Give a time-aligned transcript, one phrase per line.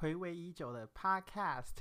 [0.00, 1.74] 暌违已久的 Podcast。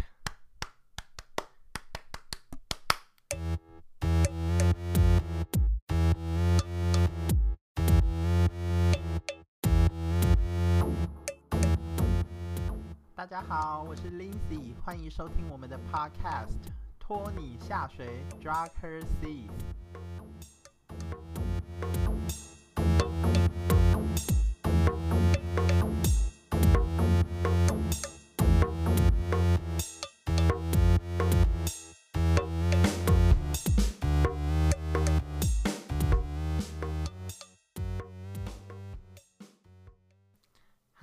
[13.13, 16.57] 大家好，我是 Lindsay，欢迎收听我们的 Podcast，
[16.97, 19.51] 拖你下水，Drag Her Seas。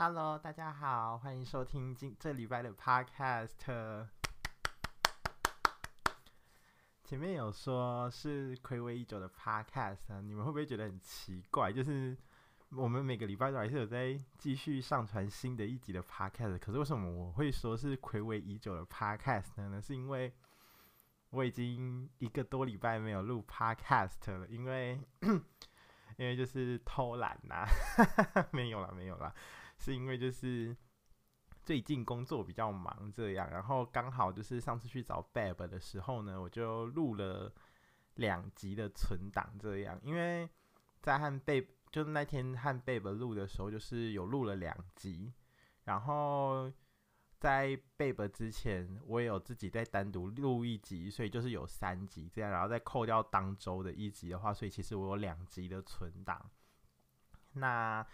[0.07, 4.07] Hello，大家好，欢迎收听今这礼拜的 Podcast。
[7.03, 11.73] 前面有说是暌违已久的 Podcast 啊，你们会不会觉得很奇怪？
[11.73, 12.15] 就是
[12.73, 19.81] 我们每个礼拜都还是有在继续上传新的一集的 Podcast，可是为什么我会说是暌违已久的 Podcast 呢？
[19.81, 20.35] 是因为
[21.31, 25.01] 我已经一个多礼拜没有录 Podcast 了，因为
[26.19, 27.67] 因为就是偷懒呐、
[28.53, 29.35] 没有啦，没有啦。
[29.85, 30.75] 是因为就是
[31.63, 37.53] 最近工作比较忙这样，然后刚好就是上次去找 Bab 的时候呢，我就录了
[38.15, 40.01] 两集的存档这样。
[40.03, 40.49] 因为
[41.03, 45.31] 在和 Bab 就是那天和 Bab 录的时候，就是有录了两集，
[45.85, 46.73] 然后
[47.39, 56.51] 在 Bab 之前，我也有自己再单独录一集，所以就是有三集这样，然后再扣掉当周的一集的话，所以其实我有两集的存档。
[57.53, 58.07] 那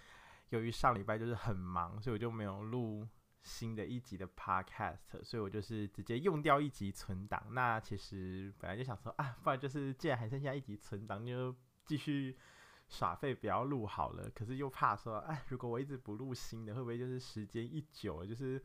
[0.51, 3.07] 由于上礼拜就是很忙，所以我就没有录
[3.41, 7.43] 新的一集的 podcast，所以我就是直接用掉一集存档。
[7.53, 11.55] 那其实本来就想说啊，不然就是既然还剩下一集存档，就
[11.87, 12.37] 继续
[12.89, 14.29] 耍废，不要录好了。
[14.31, 18.61] 可是又怕说，哎，如果我一直不录新的，会不会就是时间一久，就是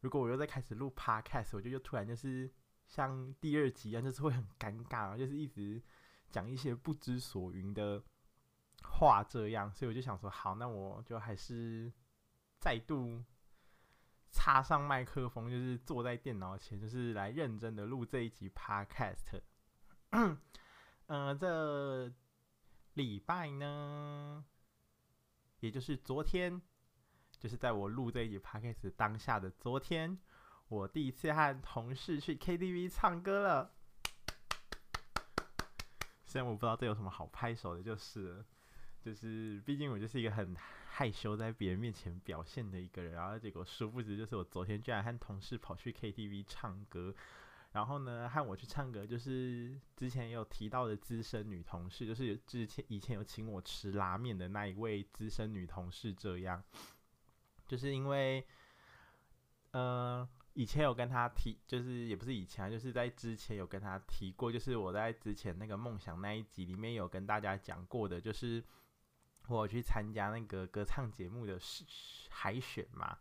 [0.00, 2.48] 如果我又再开始录 podcast，我就又突然就是
[2.86, 5.82] 像第二集一样，就是会很尴尬，就是一直
[6.30, 8.00] 讲一些不知所云的。
[9.02, 11.92] 话这样，所以我就想说，好，那我就还是
[12.60, 13.20] 再度
[14.30, 19.42] 插上麦克风，就是坐在电脑前，就是来认真的录这一集 Podcast。
[20.10, 22.12] 嗯、这
[22.94, 24.44] 礼拜呢，
[25.58, 26.62] 也就是昨天，
[27.40, 30.16] 就是在我录这一集 Podcast 当下的昨天，
[30.68, 33.74] 我第一次和同事去 KTV 唱歌了。
[36.24, 38.46] 虽然我不知道这有什么好拍手的，就是了。
[39.04, 40.54] 就是，毕竟我就是一个很
[40.88, 47.12] 害羞在别人面前表现的一个人，然后结果殊不知，就是我昨天居然和同事跑去 KTV 唱歌，
[47.72, 56.62] 然后呢，和我去唱歌就是之前有提到的资深女同事，就是之前以前有请我吃拉面的那一位资深女同事，这样，
[57.66, 58.46] 就是因为，
[59.72, 68.62] 呃，以前有跟她提，就是也不是以前啊，就是在之前有跟她提过，就是我在之前那个梦想那一集里面有跟大家讲过的，就是。
[69.48, 71.58] 我去参加那个歌唱节目的
[72.30, 73.18] 海选嘛，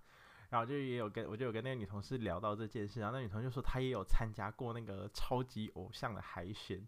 [0.50, 6.88] 然后就也有跟我就有跟那个女同事聊到这件事，然后那女同事说她也有参加过那个超级偶像的海选，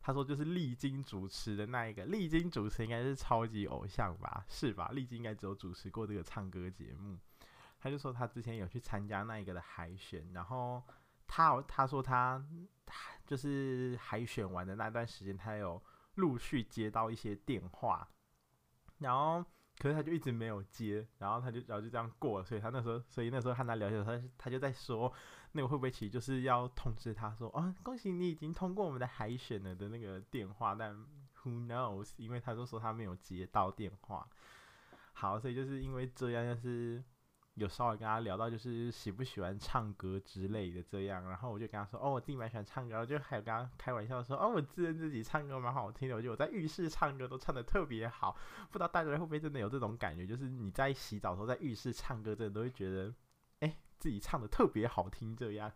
[0.00, 4.90] 她说就是历经主持的那一个，历经主持应该是超级偶像吧，是吧？
[4.92, 7.18] 历经应该只有主持过这个唱歌节目，
[7.80, 10.82] 她就说她之前有去参加那一个的海选，然后
[11.26, 12.44] 她她说她
[13.26, 15.82] 就是海选完的那段时间，她有
[16.16, 18.08] 陆续接到一些电话。
[19.02, 19.44] 然后，
[19.78, 22.44] 可是他就一直没有接，然后他就，然后就这样过了。
[22.44, 25.12] 所以他那时候，所以那时候和他聊天，他他就在说，
[25.52, 30.94] 那个会不会其实就是要通知他说，哦，恭喜你已经通过我们的海选了的那个电话，但
[31.42, 32.12] who knows？
[32.16, 34.26] 因为他就说他没有接到电话。
[35.12, 37.02] 好，所以就是因为这样，就是。
[37.54, 48.34] 有稍微跟他聊到，就是喜不喜欢唱歌之类的这样，然后我就跟他说，哦，我自己蛮喜欢唱歌，就还有跟他开玩笑说，哦，我自认自己唱歌蛮好听的，我觉得我在浴室唱歌都唱得特别好，
[48.70, 53.14] 不知道大家会不会真的有这种感觉，就是你在洗澡的时候在浴室唱歌，真的都会觉得，
[53.60, 55.70] 哎，自己唱得特别好听这样，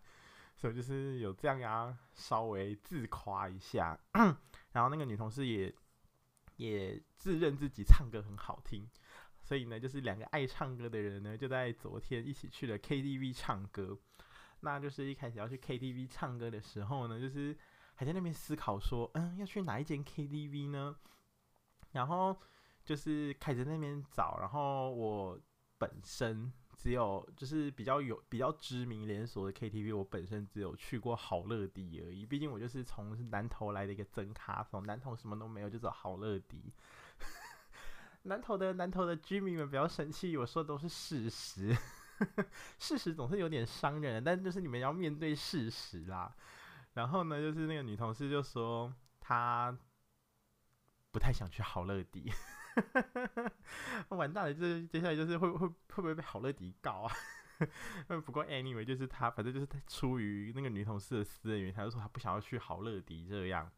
[0.55, 3.99] 所以就是有这样啊，稍微自夸一下，
[4.73, 5.71] 然后那个女同事也
[6.55, 8.89] 也自认自己唱歌很好听。
[9.47, 13.97] 所以呢，就是两个爱唱歌的人呢，就在昨天一起去了 KTV 唱歌。
[14.59, 17.57] 那就是一开始要去 KTV 唱歌的时候呢，就是
[17.95, 20.97] 还在那边思考说，嗯，要去哪一间 KTV 呢？
[21.93, 22.37] 然后
[22.83, 24.37] 就是开始那边找。
[24.41, 25.39] 然后我
[25.77, 32.25] 本身只有就是比较有比较知名连锁的 KTV，我本身只有去过好乐迪而已。
[32.25, 36.73] 毕竟我就是从南投来的一个真咖，从南投什么都没有，就走好乐迪。
[38.23, 41.77] 南投的南投的居民们不要生气，我说的都是事实。
[42.79, 46.35] 事实总是有点伤人，但就是你们要面对事实啦。
[46.93, 49.77] 然后呢，就是那个女同事就说她
[51.11, 52.31] 不太想去好乐迪，
[54.09, 57.13] 完蛋了，这接下来就是会会会不会被好乐迪告啊？
[58.25, 63.71] 不过 anyway，就是她反正就是出于那个女同事的私人原因，她就说她不想要去好乐迪这样。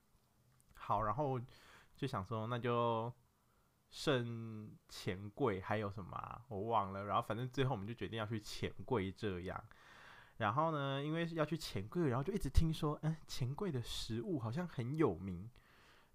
[0.76, 1.38] 好，然后
[1.98, 3.14] 就想说那就。
[3.90, 6.42] 圣钱柜还有什么啊？
[6.48, 7.06] 我忘了。
[7.06, 9.64] 然后反正最后我们就决定要去钱柜这样。
[10.38, 15.50] 然后呢，因为要去钱柜，然后就一直听说，嗯，钱柜的食物好像很有名。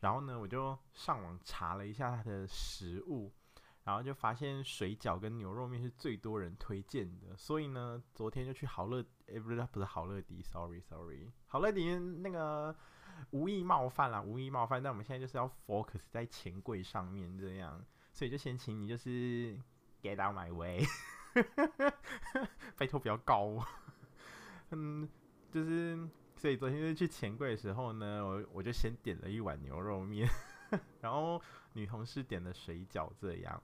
[0.00, 3.32] 然后呢，我就上网查了一下它的食物，
[3.84, 7.36] 然后就发现水饺跟牛肉面是最多人推荐的。
[7.36, 12.74] 所以呢，昨天就去好乐，诶，不是，不是好乐迪，sorry sorry， 好乐迪那个。
[13.30, 14.82] 无意冒犯啦，无意冒犯。
[14.82, 19.58] 但我们现在就是要 focus 在钱柜上面，这样，所以就先请你就是
[20.02, 20.84] get out my way，
[22.76, 23.66] 拜托不要告我。
[24.70, 25.08] 嗯，
[25.50, 30.28] 就是，所以昨天就去钱柜的时候呢，我我就先点了一碗牛肉面，
[31.00, 31.40] 然后
[31.72, 33.62] 女同事点了水饺，这样，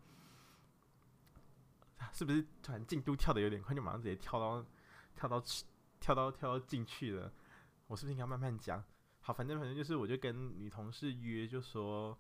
[2.13, 4.65] 是不是突然进度跳得有点快，就马上直接跳到
[5.17, 5.43] 跳到
[5.99, 7.33] 跳到跳到进去了？
[7.87, 8.83] 我是不是应该慢慢讲？
[9.33, 12.19] 反正反正就是，我就跟女同事约，就说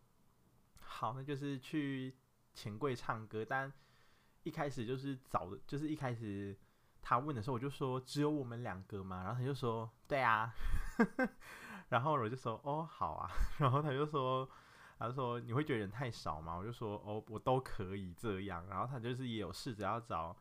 [0.81, 2.15] 好，那就是去
[2.55, 3.45] 钱柜唱歌。
[3.45, 3.73] 但
[4.43, 6.57] 一开始就是早的，就是一开始
[7.01, 9.23] 他问的时候，我就说只有我们两个嘛。
[9.25, 10.53] 然后他就说对啊，
[11.89, 13.31] 然后我就说哦好啊。
[13.59, 14.49] 然后他就说
[14.99, 16.56] 他就说你会觉得人太少吗？
[16.56, 18.67] 我就说哦我都可以这样。
[18.69, 20.37] 然后他就是也有试着要找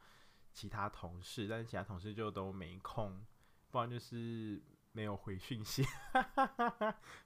[0.51, 3.25] 其他同事，但是其他同事就都没空，
[3.71, 4.61] 不然就是。
[4.91, 5.83] 没有回讯息，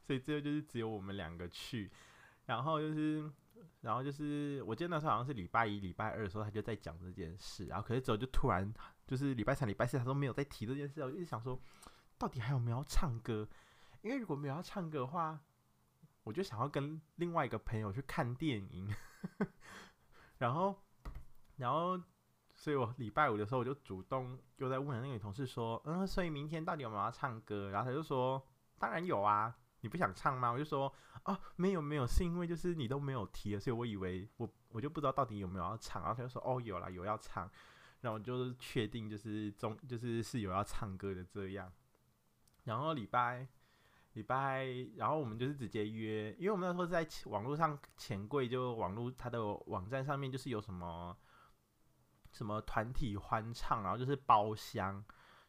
[0.01, 1.91] 所以最后就是只有我们两个去，
[2.45, 3.31] 然后就是，
[3.81, 8.71] 然后就是，我记得那时候好像是礼拜一、礼拜二的时候，他就在讲这件事，然后可是之后就突然
[9.07, 11.59] 就是礼拜三、礼拜四，他都没有再提这件事，我就一直想说，
[12.17, 13.47] 到底还有没有要唱歌？
[14.01, 15.39] 因为如果没有要唱歌的话，
[16.23, 18.93] 我就想要跟另外一个朋友去看电影，
[20.37, 20.75] 然后，
[21.55, 21.99] 然后。
[22.63, 28.41] 所以我礼拜五的时候，我就主动又在问那个女同事说：“嗯，所以明天到底有没有要唱歌？”然后她就说
[28.79, 30.89] ：“当然有啊，你不想唱吗？”我就说
[31.25, 37.51] ：“哦，没有没有，是因为就是你都没有提，所以我以为我我就不知道到底有没有要唱。”然后她就说：“哦，有啦，有要唱。”
[37.99, 41.69] 然后我就确定就是中就是是有要唱歌的这样。
[42.63, 43.45] 然后礼拜
[44.13, 51.17] 礼拜，然后我们就是直接约，因为我们那时候在网络上钱柜，就网络它的网站上面就是有什么。
[52.33, 55.01] 什么团体欢唱，然后就是包厢，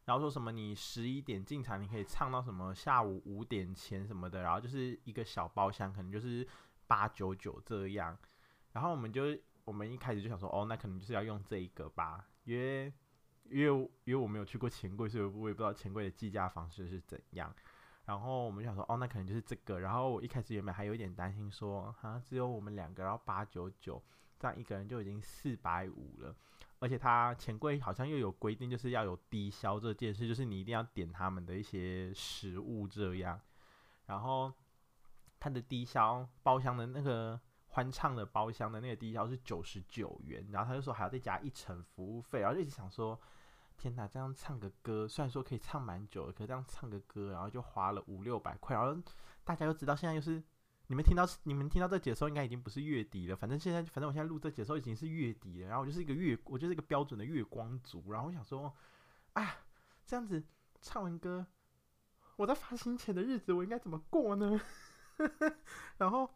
[0.05, 6.47] 然后说什么你十一点进场，你可以唱到什么下午五点前什么的，然后就是一个小包厢，可能就是
[6.87, 8.17] 八九九这样。
[8.73, 9.23] 然后我们就
[9.65, 12.93] 我们一开始就想说，哦，那可能就是要用这一个吧，因为
[13.51, 17.55] 因为因为我没有去过钱柜，所以我也不知道钱柜的计价方式是怎样。
[18.05, 19.81] 然后我们就想说，哦，那可能就是这个。
[19.81, 24.03] 然后我一开始原本还有点担心说，好像只有我们两个，然后八九九，
[24.39, 26.37] 这样一个人就已经四百五了。
[26.85, 33.41] 而且他钱柜好像又有规定，就是要有低消这件事，就是你一定要点他们的一些食物这样。
[34.05, 34.53] 然后
[35.41, 43.19] 他的低消包厢的那个欢唱的包厢的那个低消是九十九元，然后他就说还要再加一层服务费，然后就一直想说，
[43.79, 49.03] 天哪，这样唱个歌虽然说可以唱蛮久的，可是这样唱个歌，然后就花了五六百块，然后
[49.43, 50.43] 大家又知道现在又是。
[50.89, 53.35] 你们听到你们听到这节的时候，应该已经不是月底了。
[53.35, 55.69] 反正现在，反正我现在录这节的时候已经是月底了。
[55.69, 58.13] 然后我就是一个月，我就是一个标准的月光族。
[58.13, 58.71] 然后我想说，
[59.33, 59.57] 啊，
[60.05, 60.45] 这样子
[60.83, 61.47] 唱完歌，
[62.37, 64.61] 我在发行前的日子我应该怎么过呢？
[65.97, 66.29] 然后，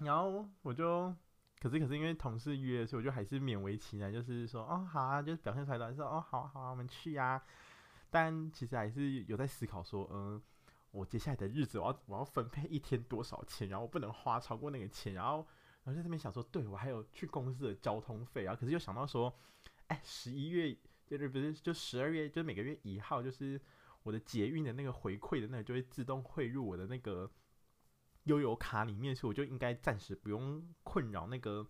[0.00, 1.12] 然后我就，
[1.58, 7.42] 可是可是因为同事约，所以我就还是勉为其难，就是说，哦，好啊，就是表现出来的，说，哦，好啊好啊，我们去呀。
[8.10, 10.40] 但其实还是有在思考说，嗯。
[10.96, 15.46] 我接下来的日子，我要我要分配一天多少钱，然后我不能花超过那个钱，然后
[15.84, 19.32] 然后在这边想说，对，我还有去公司的交通费啊，可是又想到说，
[19.88, 20.74] 哎，十一月
[21.06, 23.60] 就是不是就十二月，就每个月一号，就是
[24.04, 27.30] 我的捷运的那个回馈的那个就会自动汇入我的那个
[28.24, 31.66] 悠游卡里面，所以我就应该暂时不用困扰那个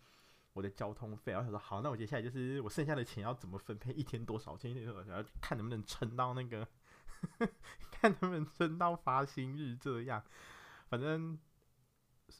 [0.52, 1.32] 我的交通费。
[1.32, 4.72] 然后想说，好，那我接下来就是我剩下的钱要怎么分配，一天多少钱，
[5.06, 6.66] 然后看能不能撑到那个。
[7.90, 10.22] 看他们撑到发薪日这样，
[10.88, 11.38] 反正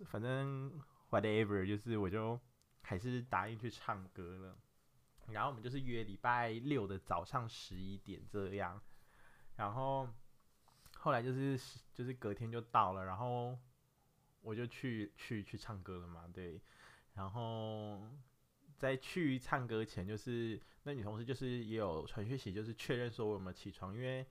[0.07, 2.39] 反正 whatever，就是我就
[2.83, 4.59] 还是答应去唱歌了。
[5.33, 8.81] 然后我们就是约礼拜六的早上十一点这样，
[9.57, 10.09] 然后
[10.99, 11.59] 后来就是
[11.93, 13.59] 就是隔天就到了，然后
[14.41, 16.61] 我就去去去唱歌了嘛，对，
[17.15, 18.09] 然后
[18.77, 24.25] 在去唱歌前，就是那女同事就是也有传讯息，就是确认说我有没有起床，因为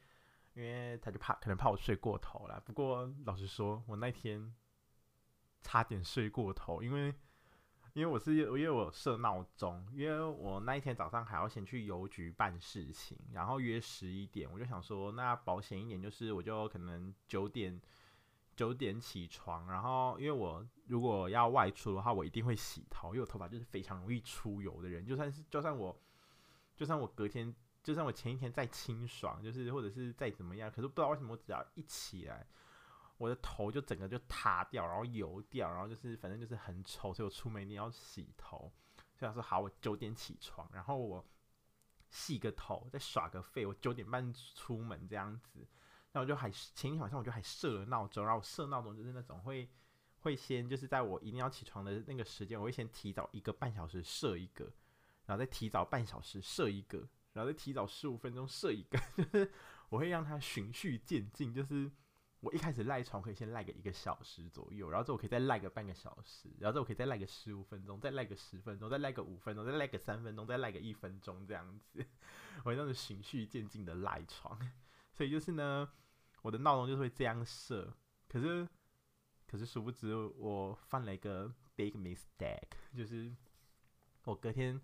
[0.56, 2.60] 因为他就怕可能怕我睡过头了。
[2.66, 4.52] 不过老实说，我那天
[5.62, 7.14] 差点睡过头，因为
[7.94, 17.80] 因为我是因为我设闹钟，因为我那一天早上还要先去邮局办事情，然后约十一点，我就想说那保险一点，就是我就可能九点。
[18.56, 25.06] 九点起床，然后因为我如果要外出的话，我一定会洗头，因为我头发就是非常容易出油的人。
[25.06, 25.94] 就算是就算我，
[26.74, 27.54] 就算我隔天，
[27.86, 32.48] 就算我前一天再清爽，就是或者是再怎么样，可是不知道为什么我只要一起来，
[33.20, 38.74] 我的头就整个就塌掉，然后油掉，然后就是反正就是很丑，所以我出门一定要洗头。
[39.14, 41.24] 所以说好，我九点起床，然后我
[42.10, 45.66] 洗个头，再耍个废，我九点半出门这样子。
[46.12, 49.70] 那我就还前一天晚上我就还设了闹钟，然后我设闹钟就是那种会
[50.22, 54.66] 会先就是在我一定要起床的那个时间，我会先提早一个半小时设一个，
[55.26, 59.52] 然后再提早半小时设一个，然后再提早十五分钟设一个，就是
[59.90, 61.92] 我会让它循序渐进，就是
[62.40, 72.04] 我一开始赖床可以先赖个一个小时左右，然后之后我可以再赖个半个小时，然后之后我可以再赖个十五分钟，再赖个十分钟，再赖个五分钟，再赖个三分钟，再赖个一分钟这样子，
[72.64, 74.60] 我会这样循序渐进的赖床，
[75.14, 75.88] 所以就是呢。
[76.42, 77.92] 我的闹钟就是会这样设，
[78.30, 78.70] 可是，
[79.48, 83.36] 可是殊不知我犯了一个 big mistake，就是
[84.26, 84.80] 我隔天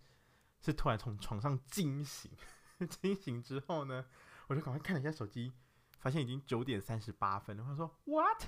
[0.61, 2.31] 是突然从床上惊醒，
[3.01, 4.05] 惊醒之后呢，
[4.47, 5.51] 我就赶快看了一下手机，
[5.99, 7.65] 发现已经九点三十八分了。
[7.67, 8.43] 我说 what？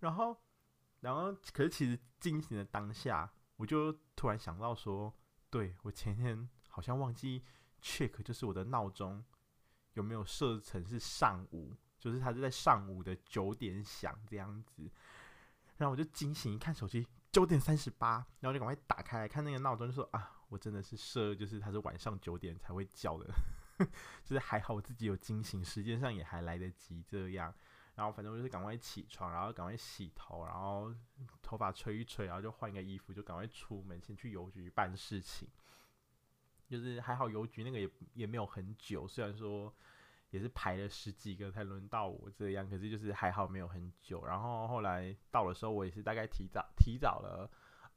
[0.00, 0.36] 然后，
[1.00, 5.14] 然后，可是其实惊醒的当下，我就突然想到说，
[5.48, 7.44] 对，我前天好像忘记
[7.80, 9.24] check，就是我的闹钟
[9.94, 11.76] 有没有设成是上午。
[12.02, 14.90] 就是它是在上午的九点响这样子，
[15.76, 23.26] 然后我就惊醒一看手机，九点三十八，然后就赶快打开来看那个闹钟，就说啊，我真的是设，就是他是晚上九点才会叫的，
[24.22, 27.54] 就是还好我自己有惊醒，时间上也还来得及这样，
[27.94, 30.94] 然后反正我就是赶快起床，然后赶快洗头，然后
[31.40, 35.48] 头发吹一吹，然后就换一个衣服，就赶快出门，先去邮局办事情，
[36.68, 39.74] 就是还好邮局那个也也没有很久，虽然说。
[40.32, 44.24] 也是排了十几个才轮到我这样，可是就是还好没有很久。
[44.24, 47.50] 然后后来到的时候，我也是大概提早提早了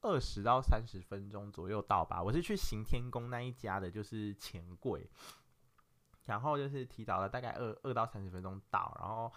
[0.06, 2.22] 二十到三十分钟左右到吧。
[2.22, 5.10] 我是去行天宫那一家的，就是钱柜，
[6.26, 9.32] 然后就是提早了大概二二到三十分钟到，然后。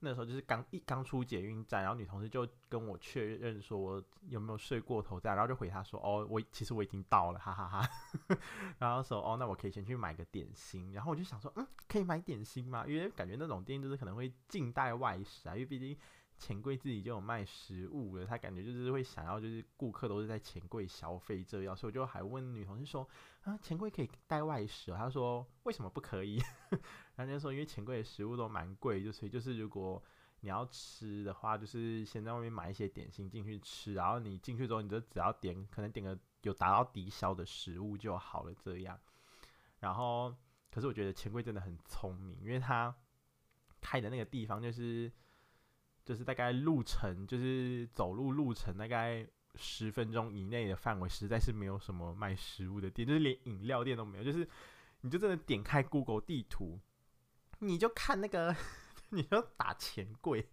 [0.00, 7.88] 那时候就是刚一刚出捷运站，然后女同事就跟我确认说我有没有睡过头这样，然后就回她说哦，我其实我已经到了，哈哈哈，
[8.76, 10.92] 然后说哦，那我可以先去买个点心。
[10.92, 12.84] 然后我就想说，嗯，可以买点心吗？
[12.86, 15.96] 因为感觉那种店就是可能会静待外食啊，因为毕竟。
[16.44, 23.08] 钱柜自己就有卖食物了，他感觉就是会想要，就是顾客都是在钱柜消费这样，所以我就还问女同事说
[23.44, 24.92] 啊，钱柜可以带外食？
[24.92, 26.36] 他说为什么不可以？
[27.16, 30.02] 然后就说因为钱柜的食物都蛮贵，就所以就是如果
[30.40, 39.00] 你要吃的话，就是先在外面买一些点心进去吃，然后你进去之后，你就只要点，可能点个有达到低消的食物就好了这样。
[39.78, 40.34] 然后
[40.70, 42.94] 可是我觉得钱柜真的很聪明，因为他
[43.80, 45.10] 开的那个地方就是。
[46.04, 54.24] 就是大概路程，就是走路路程大概十分钟以内的范围，实在是没有什么卖食物的店，就是连饮料店都没有。
[54.24, 54.46] 就是
[55.00, 56.78] 你就真的点开 Google 地图，
[57.60, 58.54] 你就看那个，
[59.10, 60.48] 你就打钱柜，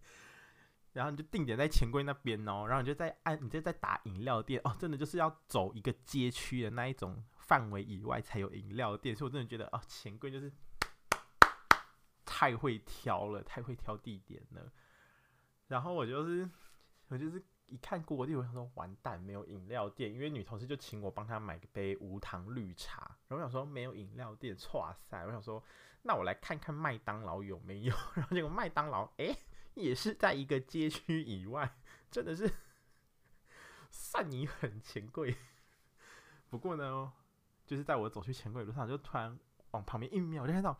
[0.92, 10.50] 然后你就定点在钱柜那边哦，然后你就再按，你就再打饮料店哦，真的就是要走一个街区的那一种范围以外才有饮料店，所以我真的觉得哦，钱柜就是
[12.24, 14.72] 太会挑了，太会挑地点了。
[15.72, 16.46] 然后我就是，
[17.08, 23.16] 我就是一看过地，我想说完蛋，没有饮料店，因为女同事就请我帮她买个杯无糖绿茶。
[23.26, 25.64] 然后我想说没有饮料店，哇塞，我想说
[26.02, 27.94] 那我来看看麦当劳有没有。
[28.14, 29.34] 然后结果麦当劳哎，
[29.72, 31.74] 也是在一个街区以外，
[32.10, 32.52] 真的是
[33.90, 35.34] 算你很，钱贵。
[36.50, 37.10] 不过呢，
[37.64, 39.38] 就是在我走去钱柜的路上，就突然
[39.70, 40.78] 往旁边一瞄，我就看到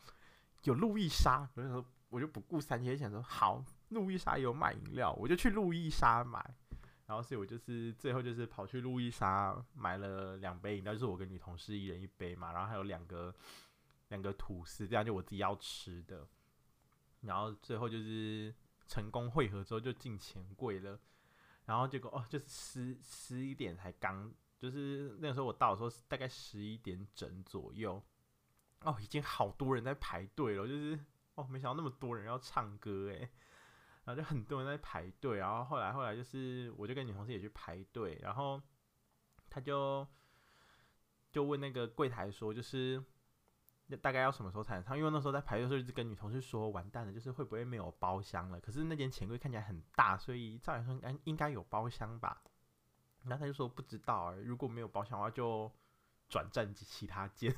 [0.65, 3.65] 有路易莎，我就说我就不顾三七，想说好。
[3.93, 6.39] 路易莎有卖饮料，我就去路易莎买，
[7.07, 13.35] 然后所以我就是最后就是跑去路易莎买了两杯饮料，就是我跟女同事一人一杯嘛，然后还有两个
[14.09, 16.27] 两个吐司，这样就我自己要吃的，
[17.21, 18.55] 然后最后就是
[18.87, 20.99] 成功汇合之后就进钱柜了，
[21.67, 28.03] 然后结果哦就是十十一点才刚，就是那个时候我到的时候大概十一点整左右，
[28.83, 30.99] 哦已经好多人在排队了，就是
[31.35, 33.31] 哦没想到那么多人要唱歌诶。
[34.05, 38.61] 然后就很多人在排队，然后后来后来就是，我就跟女同事也去排队，然后
[39.49, 40.07] 他就
[41.31, 43.03] 就问那个柜台说，就是
[44.01, 44.97] 大概要什么时候才能唱？
[44.97, 48.61] 因为那时候在排队的时候，一直跟女同事说，完蛋了，就是会不会没有包厢了？
[48.61, 52.43] 可是那间钱柜看起来很大，所以照理说应该应该有包厢吧？
[53.25, 55.71] 然后他就说不知道，如果没有包厢的话，就
[56.29, 57.55] 转站其他间。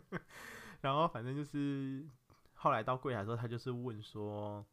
[0.80, 2.06] 然后反正就是
[2.54, 4.64] 后来到柜台的时候，他就是问说，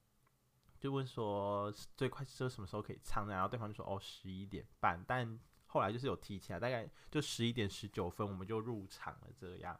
[0.84, 3.26] 就问说最快是什么时候可以唱？
[3.30, 9.80] 然后对方就说哦十一点半，但后来就是有提起来，大概就十一点十九分我们就入场了这样。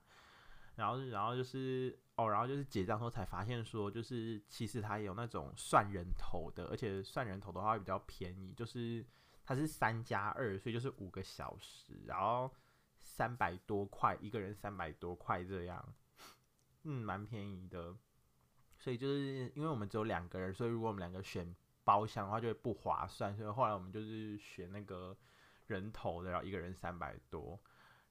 [0.76, 9.06] 然后然后就是哦，然后就是结账后才发现说，就是其实他有那种算人头的，而且算人头的话会比较便宜，就是
[9.44, 12.50] 它是三加二，所以就是五个小时，然后
[13.02, 15.94] 三百多块一个人，三百多块这样。
[16.84, 17.94] 嗯，蛮便宜的，
[18.84, 23.34] 所以就是因为我们只有两个人，所以如果我们两个选包厢的话，就会不划算。
[23.34, 25.18] 所以后来我们就是选那个
[25.68, 27.58] 人头的，然后一个人三百多。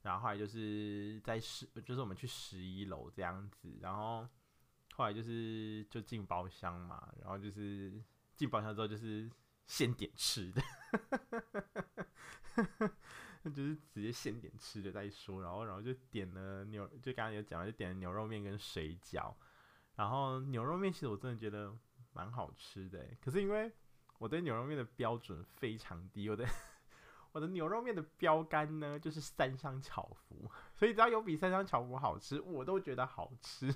[0.00, 3.78] 然后后来就是在十，就是我们去十一楼这样子。
[3.82, 4.26] 然后
[4.94, 7.92] 后来就是就进包厢嘛，然后就是
[8.34, 9.30] 进包厢之后就是
[9.66, 10.62] 现点吃的。
[13.44, 19.34] 就是直接现点吃的再说，然后然后就点了牛，就刚刚有讲了，就点了牛肉面跟水饺，
[19.96, 21.72] 然后牛肉面其实我真的觉得
[22.12, 23.70] 蛮好吃的，可是因为
[24.18, 26.46] 我对牛肉面的标准非常低，我的
[27.32, 33.74] 我的牛肉面的标杆呢就是三香巧福，所以只要有比三香巧福好吃，我都觉得好吃。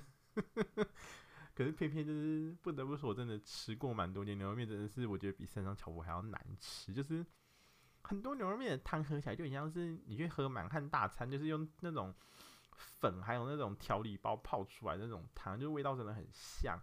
[1.55, 7.25] 可是偏偏就是不得不说，我真的吃过蛮多年牛肉面，真的是我觉得比三香巧福还要难吃，就是。
[8.03, 12.15] 很多牛肉面的汤喝起来就很像是你去喝满汉大餐，就是用那种
[12.77, 16.79] 粉还有那种调理包泡出来那种汤，就味道真的很像。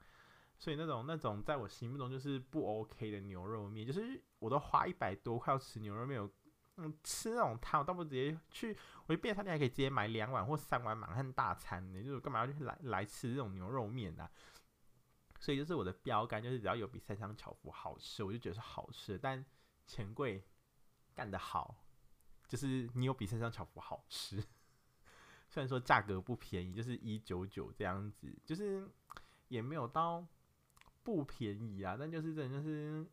[0.58, 6.30] 所以那种那种在我心目中就是不 OK 的牛肉面，就是我都花一百多块要吃牛肉面，有
[6.76, 14.30] 嗯吃那种汤，我倒不直接去我去便利商店还可以直接买两碗或三碗满汉大餐呢，就是干嘛要去来来吃这种牛肉面啊？
[15.40, 19.44] 所以就是我的标杆，就是只要有比三商巧福好吃，我就觉得是好吃，但
[19.86, 20.44] 钱柜。
[21.16, 21.76] 干得好，
[22.48, 24.44] 就是你有比三商巧福好吃，
[25.54, 28.84] 虽然说价格不便宜，就是一九九这样子，就是
[29.46, 30.26] 也没有到
[31.04, 33.06] 不便宜啊，但就是真就是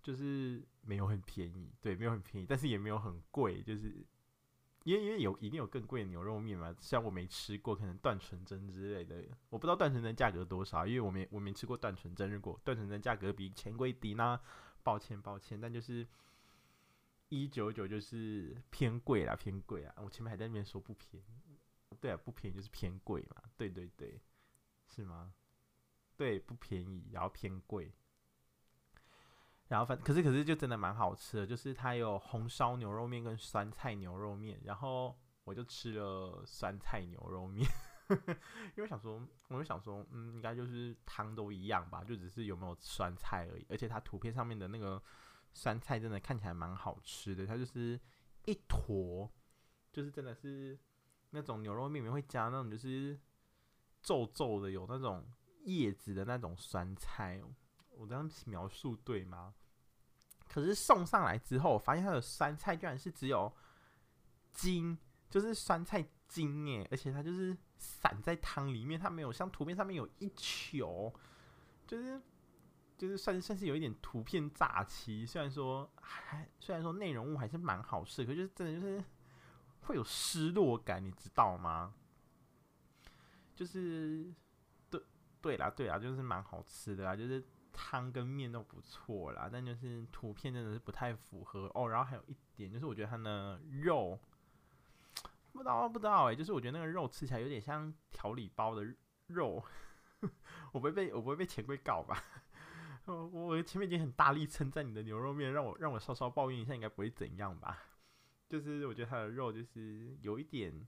[0.00, 4.06] 就是没有很便宜，对，没有很便宜，但是也没有很贵，就是
[4.84, 14.40] 因为因为有一定有更贵的牛肉面嘛，虽然我没吃过，可能段纯真之类的，我不知道段纯真价格多少，因为我没我没吃过段纯真，如果段纯真价格比钱贵低呢？
[14.84, 16.06] 抱歉，抱歉，但就是
[17.30, 19.94] 一九九就是偏贵啦，偏贵啊！
[19.98, 21.58] 我前面还在那边说不便宜，
[22.00, 24.20] 对啊，不便宜就是偏贵嘛，对对对，
[24.88, 25.32] 是吗？
[26.16, 27.92] 对，不便宜，然后偏贵，
[29.68, 37.66] 然后反可是可是就真的蛮好吃的，就是它有红烧牛肉面跟酸菜牛肉面，然后我就吃了酸菜牛肉面。
[38.76, 43.64] 因为想说，我就想说，嗯，应该就是汤都一样吧，就只是有没有酸菜而已。
[43.68, 45.00] 而且它图片上面的那个
[45.52, 48.00] 酸菜真的看起来蛮好吃的，它就是
[48.46, 49.30] 一坨，
[49.92, 50.78] 就是真的是
[51.30, 53.18] 那种牛肉面里面会加那种就是
[54.02, 55.26] 皱皱的，有那种
[55.64, 57.42] 叶子的那种酸菜。
[57.90, 59.54] 我这样描述对吗？
[60.48, 63.52] 可是送上来之后，我发现它的酸菜居然是只有
[64.52, 67.56] 筋，就是酸菜筋诶，而且它就是。
[67.82, 71.10] 散在汤里面，它没有像图片上面有一球，
[71.86, 72.20] 就是
[73.00, 75.24] 就是算算是有一点图片诈欺。
[75.24, 79.02] 虽然说还虽然说内容物还是蛮好吃，可是就是真的就是
[79.80, 81.94] 会有失落感，你知道吗？
[83.54, 84.30] 就是
[84.90, 85.00] 对
[85.40, 91.88] 对啦对啦，就是蛮好吃的啦，就是汤跟面都不错啦，但就是图片真的是不太符合哦。
[91.88, 94.18] 然后还有一点就是，我觉得它的肉。
[95.52, 98.86] 不知道不知道哎、就是我觉得那个肉吃起来有点像调理包的
[99.26, 99.62] 肉，
[100.70, 102.22] 我不会被我不会被钱柜告吧？
[103.10, 107.78] 我我前面已经很大力称赞你的牛肉面，让我让我稍稍抱怨一下，应该不会怎样吧？
[108.48, 110.86] 就是我觉得它的肉就是有一点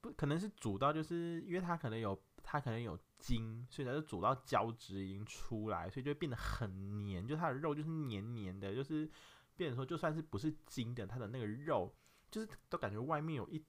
[0.00, 9.10] 不可能是煮到，就是因为它可能有它可能有筋，所以它就煮到胶质已经出来，所以就会变得很黏，就它的肉就是黏黏的，就是
[9.56, 11.94] 变成说就算是不是筋的，它的那个肉。
[12.30, 13.64] 就是都感觉外面有一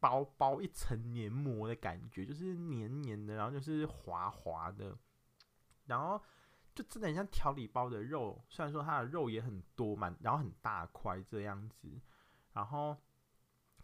[0.00, 4.98] 包包一层黏膜的感觉，就是黏黏的，然后就是滑滑的，
[5.86, 6.20] 然后
[6.80, 8.42] 就真的很像调理包的肉。
[8.48, 12.00] 虽然说它的肉也很多嘛，然后很大块这样子，
[12.54, 12.96] 然后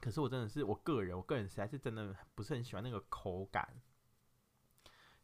[0.00, 3.80] 可是我真的是我个人，我个人实在是真的不是很喜欢那个口感。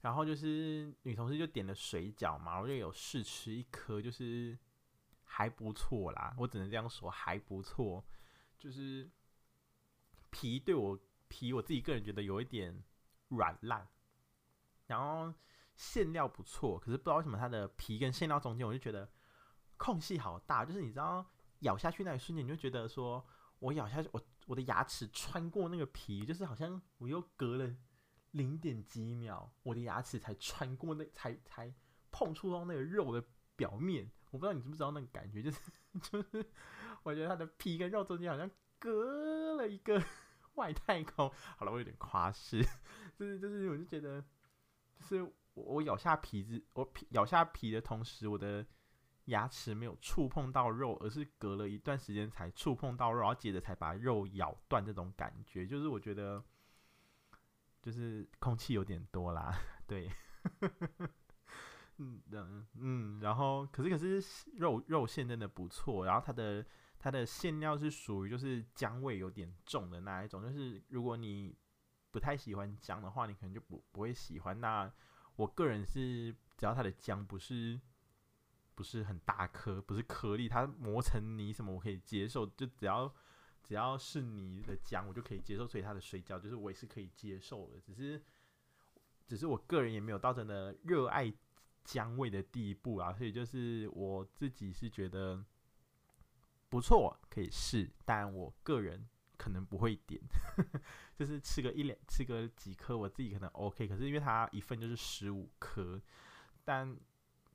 [0.03, 4.59] 然后就是女同事就点了水饺嘛，我就有试吃一颗，就是
[5.25, 8.05] 还不错啦，我只能这样说还不错。
[8.59, 9.11] 就是
[10.31, 12.83] 皮对我皮，我自己个人觉得有一点
[13.29, 13.89] 软烂，
[14.87, 15.33] 然后
[15.83, 19.11] 馅料不错，可是不知道为什么它的皮跟馅料中间，我就觉得
[19.77, 21.27] 空隙好大，就是你知道
[21.61, 23.27] 咬下去那一瞬间，你就觉得说
[23.59, 27.68] 我咬下去，我我的牙齿穿过那个皮，就是好像我又隔了
[28.31, 31.75] 零点几秒，我的牙齿才穿过那才才
[32.12, 34.09] 碰触到那个肉的表面。
[34.31, 35.59] 我不知道你知不知道那个感觉，就是
[36.01, 36.47] 就是，
[37.03, 40.01] 我觉得它的皮跟肉中间好像隔了一个
[40.55, 41.29] 外太空。
[41.57, 42.62] 好了，我有点夸饰，
[43.18, 44.25] 就 是就是，我就觉得，
[45.01, 48.67] 就是我咬下皮子，我皮咬下皮的同时，我的
[49.27, 54.85] 牙齿没有触碰到肉，而是隔了一段时间才触碰到肉，然后接着才把肉咬断。
[54.85, 56.43] 这种感觉，就是我觉得，
[57.81, 60.11] 就是空气有点多啦，对。
[61.99, 64.21] 嗯嗯嗯，然后可是可是
[64.55, 66.65] 肉肉馅真的不错，然后它的
[66.99, 71.55] 它的馅料是属于就是姜味有点重的那一种，就是如果你
[72.11, 74.59] 不太喜欢姜的话，你可能就不不会喜欢。
[74.59, 74.93] 那
[75.37, 77.81] 我个人是只要它的姜不是
[78.75, 83.12] 不是很大颗，不是颗粒，它磨成泥什么我可以接受，就只要
[83.62, 88.23] 只要是泥的姜我就可以接受，所以它的水饺就是我也是可以接受的，只是
[89.27, 91.33] 只是我个人也没有到真的热爱。
[91.85, 95.45] 姜味的地步啊，所以就是我自己是觉得
[96.68, 99.09] 不错，可以试，但我个人
[99.43, 100.23] 可能不会点，
[101.19, 103.89] 就是吃个一两，吃个几颗，我自己可能 OK。
[103.89, 106.01] 可是因为它一份就是十五颗，
[106.63, 106.97] 但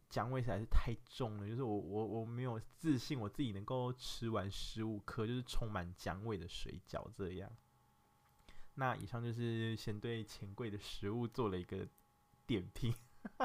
[0.10, 7.50] 姜味实在是太重了，就是我我我没有自信我自己能够吃完十五颗，就是充满姜味的水饺这样。
[8.74, 11.88] 那以上就是先对钱柜的食物做了一个
[12.46, 12.94] 点评。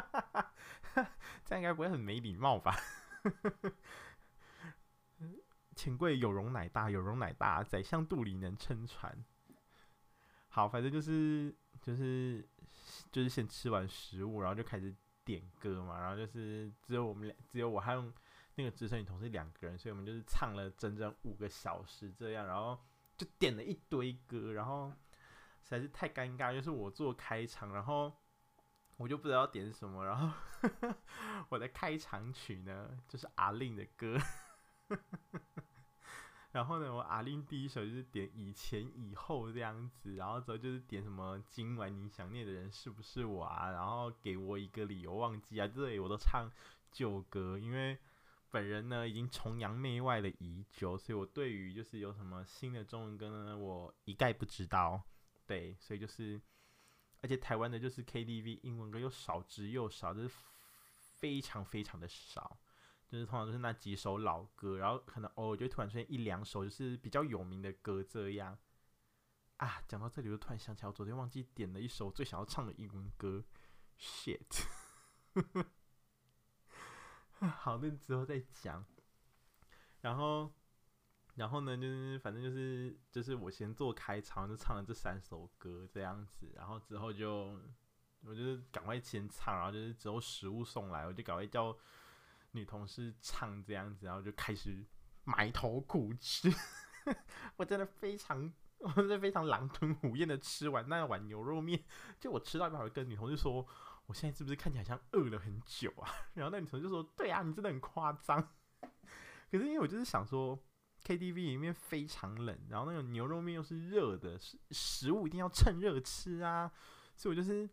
[1.45, 2.77] 这样应该不会很没礼貌吧？
[5.75, 9.25] 钱柜有容乃大，有容乃大，宰相肚里能撑船。
[10.49, 12.47] 好，反正就是就是
[13.11, 16.01] 就是先吃完食物，然后就开始点歌嘛。
[16.01, 18.13] 然后就是只有我们俩，只有我和
[18.55, 22.79] 那个资深女同事两个人，所以我们就是唱了整整五个小时这样，然后
[23.17, 24.91] 就点了一堆歌，然后
[25.63, 28.13] 实在是太尴尬，就是我做开场，然后。
[28.99, 30.31] 我就不知道点什么，然后
[31.49, 34.17] 我的开场曲呢，就是阿令的歌，
[36.53, 46.51] 然后呢，我阿令第一首就是点以前以后这样子，然后之后就是点什么今晚你想念的人是不是我啊，然后给我一个理由忘记啊，这里我都唱
[46.91, 47.99] 旧歌，因为
[48.51, 55.03] 本人呢已经崇洋媚外了已久，所以我对于就是有什么新的中文歌呢，我一概不知道，
[55.47, 56.41] 对，所以就是。
[57.25, 60.31] 而且台湾的就是 KTV 英文歌又少之又少，就是
[60.99, 62.59] 非常非常的少，
[63.13, 68.57] 就是通常都是那几首老歌，然后可能偶尔就突然出现一两首就是比较有名的歌这样。
[69.59, 73.45] 啊，讲到这里，我突然想起来，我昨天忘记点了一首最想要唱的英文歌
[73.99, 74.65] ，shit。
[77.39, 78.83] 好，那之后再讲。
[80.01, 80.51] 然后。
[81.35, 87.59] 然后呢，就是反正就是就是我先做开场，就唱了这三首歌这样子，然后之后就
[88.21, 91.75] 我就是赶快先唱，然后就是之后食物送来，我就赶快叫
[92.53, 94.85] 女同事唱这样子，然后就开始
[95.25, 96.53] 埋头苦吃。
[97.57, 101.85] 我真的非常，我真的非常狼吞虎咽的吃完那碗牛肉面。
[102.21, 103.67] 就我吃到一半，我跟女同事说
[104.07, 108.41] ：“我现在是不是看起来像饿了很久啊？” 然后那女同事就说：“对啊，你真的很夸张。”
[109.51, 110.59] 可是因为我就是想说。
[111.05, 116.71] KTV 里面非常冷，然后那个牛肉面又是热的，食食物一定要趁热吃啊，
[117.17, 117.67] 所以我就是，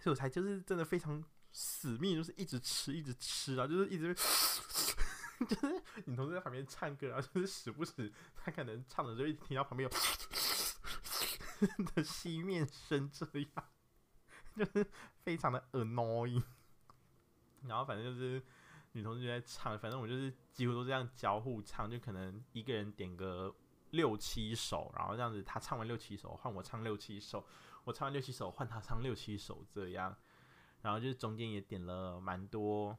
[0.00, 4.12] 所以我才就是真的非常死命，就是一直吃，一直吃啊，就是一直，
[5.46, 13.64] 就是你同事在旁边唱歌，然后就是时不时他可能唱的时候一听到旁边有的吸面声，这样
[14.56, 14.86] 就是
[15.22, 16.42] 非常的 annoying，
[17.68, 18.42] 然后反正就是。
[18.94, 23.50] 女同事在唱，反正我就是几乎都这样交互唱，就可能一个人点个
[23.92, 27.42] 六七首，然后这样子，他唱完六七首，换我唱六七首，
[27.84, 30.14] 我唱完六七首，换他唱六七首，这样，
[30.82, 32.98] 然后就是中间也点了蛮多，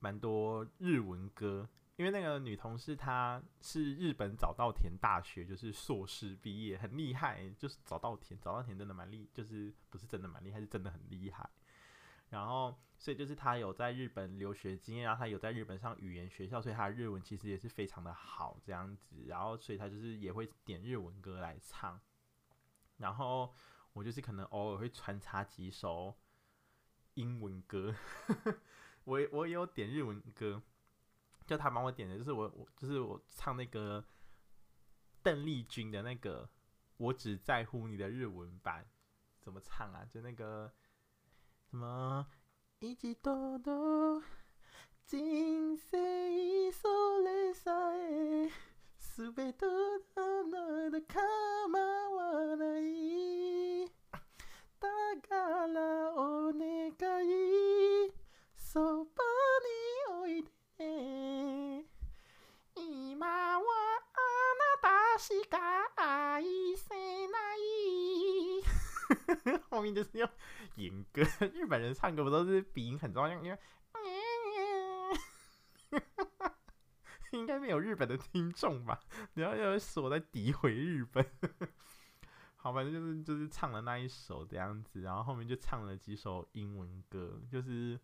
[0.00, 11.48] 蛮多日文歌，因为那个女同事她是日本早稻田大学，就是硕士毕业，很厉害，就是早稻田，早稻田真的蛮厉，就是不是真的蛮厉害，是真的很厉害。
[12.30, 19.24] 然后，所以就是他有在日本留学经验，然后他有在日本上语言学校，所以他的日文其实也是非常的好这样子。
[19.26, 22.00] 然后，所以他就是也会点日文歌来唱。
[22.96, 23.52] 然后
[23.92, 26.16] 我就是可能偶尔会穿插几首
[27.14, 27.94] 英文歌，
[29.04, 30.62] 我我也有点日文歌，
[31.46, 34.04] 就他帮我点的，就是我我就是我唱那个
[35.22, 36.44] 邓丽君的那个
[36.96, 38.86] 《我只在乎你》的日文版
[39.40, 40.04] 怎么唱啊？
[40.04, 40.72] 就那个
[41.70, 42.26] 什么
[42.80, 44.22] 一直多多
[45.04, 45.98] 金色
[46.30, 47.70] 一索雷赛，
[48.96, 49.68] 苏贝多
[50.14, 51.20] 多那的卡
[51.68, 51.78] 玛
[52.10, 52.56] 瓦
[54.82, 58.12] 那伊，大嘎拉欧内嘎伊，
[58.56, 59.22] 索巴
[59.62, 59.68] 尼
[60.08, 60.42] 欧伊
[60.76, 60.84] 德，
[62.74, 63.64] 伊玛瓦
[64.58, 66.96] 那达西嘎伊塞
[67.28, 68.64] 那伊，
[69.70, 70.28] 后面就是用
[70.74, 71.22] 演歌，
[71.54, 73.32] 日本人唱歌不都是鼻音很重要？
[73.32, 73.58] 因为
[77.30, 78.98] 应该没有日本的听众吧？
[79.34, 81.24] 然后又是我在诋毁日本。
[82.62, 87.98] 好，反正就是就是唱了那一首这样子，然后后面就唱了几首英文歌，就是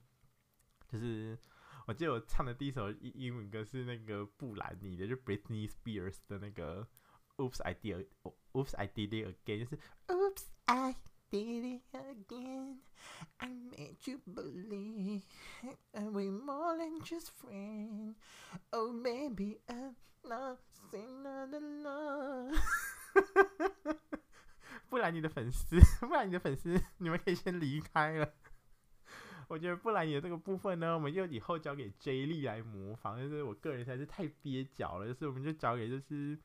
[0.89, 1.39] 就是
[1.87, 6.89] 我记得我唱的第一首英英文歌是那个布兰妮的，就 Britney Spears 的那个
[7.37, 8.09] Oops I Did
[8.53, 10.97] Oops I Did It Again，就是 Oops I
[11.31, 12.79] Did It Again。
[13.39, 15.23] I made you believe
[15.93, 18.17] we're more than just friends.
[18.73, 19.95] Oh, maybe I'm
[20.25, 20.59] not
[20.91, 22.59] saying love.
[24.89, 28.33] 布兰妮的粉丝，布兰妮的粉丝，你们可以先离开了。
[29.49, 33.19] 我觉得布兰妮的这个部分呢，我们就以后交给 J 莉来模仿。
[33.19, 36.39] 就是我个人实在是太蹩脚了，就是我们就交给就是。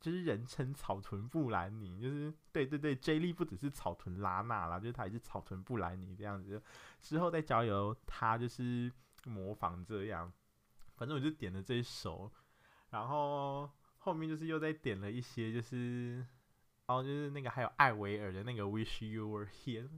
[0.00, 6.62] 就是人称草屯布兰妮，就是对对对，J 莉不只是草屯拉娜啦，就是他也是草屯布兰妮这样子。
[7.02, 8.90] 之后再交由他就是
[9.26, 10.32] 模仿这样，
[10.96, 12.32] 反正我就点了这一首，
[12.88, 16.26] 然后后面就是又再点了一些，就是
[16.90, 19.88] 然后就是那个还有艾维尔的那个 Wish You Were Here。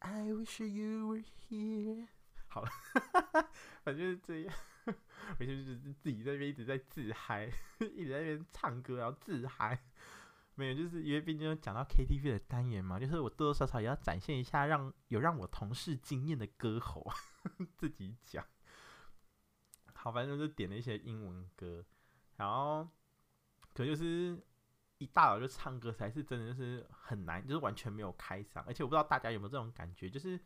[0.00, 2.08] I wish you were here。
[2.48, 2.68] 好了，
[3.84, 4.54] 反正就是这样。
[5.38, 7.50] 我就是自己在那边一直在自嗨，
[7.80, 9.82] 一直在那边唱歌，然后自嗨。
[10.60, 17.10] 没有，就是因为毕竟讲到 KTV 的单元嘛，就是我多多少少也要展现一下让，有让我同事惊艳的歌喉。
[17.76, 18.46] 自己讲。
[19.94, 21.84] 好，反正就点了一些英文歌，
[22.36, 22.86] 然后
[23.72, 24.38] 可就是。
[25.02, 28.62] 一大早就唱歌才是真的，就是很难，就是完全没有开嗓。
[28.66, 30.38] 而且我不知道大家有没有这种感觉，就是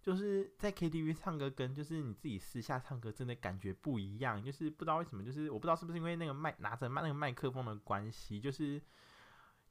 [0.00, 4.42] 就是在 KTV 唱歌跟就是你自己私下唱歌真的感觉不一样。
[4.42, 8.80] 就是不知道为什么，就是我不知道是不是因为那个麦拿着麦那个麦克风的关系，就是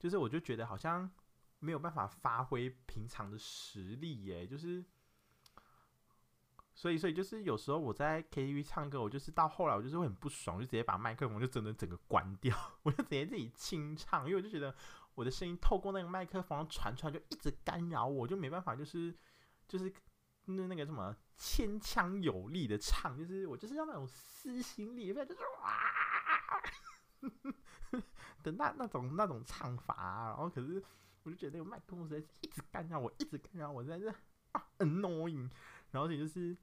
[0.01, 1.07] 就是我就觉得好像
[1.59, 4.83] 没有办法发挥平常的实力耶，就是。
[6.73, 14.73] 所以，所以就是有时候我在 KTV 唱歌，我就是到后来我就是会很不爽，就直接把麦克风就真的整个关掉， 我就直接自己清唱，因为我就觉得
[15.13, 19.15] 我的声音透过那个麦克风传出来就一直干扰我，就没办法，就是
[19.67, 19.93] 就是
[20.45, 25.77] 那那个什么牵强有力的唱，就是我就是要那种撕心裂肺，就是哇
[28.43, 30.83] 的那那种那种唱法啊，然后可是
[31.23, 34.07] 我就觉得那个麦克风实在是一直干扰我，一直干扰我，实在是
[34.51, 35.49] 啊 annoying，
[35.91, 36.57] 然后也就是。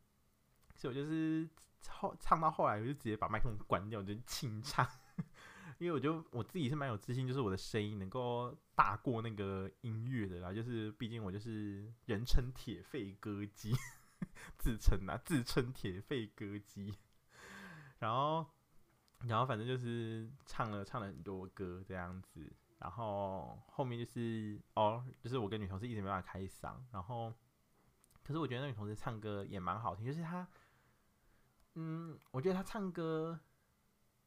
[0.80, 1.48] 所以我就是
[1.88, 4.88] 后唱到后来，我就直接把麦克风关掉，就清唱。
[5.78, 10.52] 因为我就我自己是蛮有自信，就是我的声音能够大过那个音乐的啦。
[10.52, 13.74] 就是毕竟我就是人称铁肺歌姬，
[14.56, 16.94] 自称啊，自称铁肺歌姬。
[17.98, 18.46] 然后，
[19.24, 22.52] 然后反正就是唱了唱了很多歌这样子。
[22.78, 26.76] 然后后面就是哦，就是我跟女同事一直没办法开嗓。
[26.92, 27.34] 然后，
[28.22, 30.46] 可是我觉得那女同事唱歌也蛮好听，就是她。
[31.74, 33.38] 嗯，我觉得他唱歌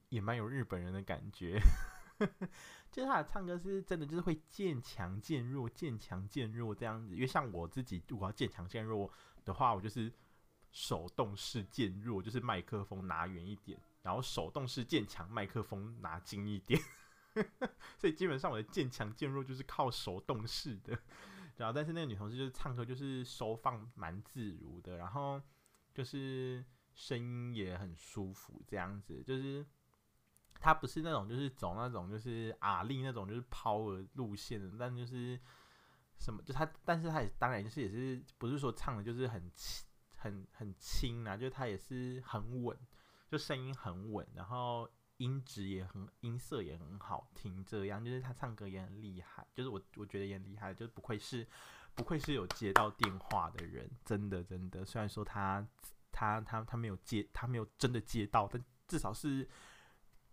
[0.07, 1.59] 也蛮有日本人的感觉，
[2.89, 7.13] 就是他的唱歌是真的，就是会渐强渐弱，渐强渐弱这样子。
[7.13, 9.11] 因为像我自己，如果要渐强渐弱
[9.43, 10.13] 的话，我就是
[10.71, 16.81] 手动式渐弱，就是麦克风拿远一点，然后手动式渐强，麦克风拿近一点。
[17.97, 20.97] 所以基本上我的渐强渐弱就是靠手动式的。
[21.57, 25.41] 然后，但是那个女同事就是唱歌就是收放蛮自如的，然后
[25.93, 26.65] 就是。
[26.93, 29.65] 声音也很舒服，这样子就是
[30.59, 35.39] 他不是那种就是走那种就是阿力那种就是抛的路线的，但就是
[36.17, 39.87] 什么就他，但是他也当然是也是不是说唱的就是很轻
[40.17, 42.77] 很很轻啊，就是他也是很稳，
[43.31, 51.47] 就声音很稳，然后音质也很音色也很好听，这样就是他唱歌也很厉害，就是我我觉得也很厉害，就是不愧是
[51.95, 55.65] 不愧是有接到电话的人，真的真的，虽然说他。
[56.13, 59.49] 他他他没有接，他没有真的接到，但至少是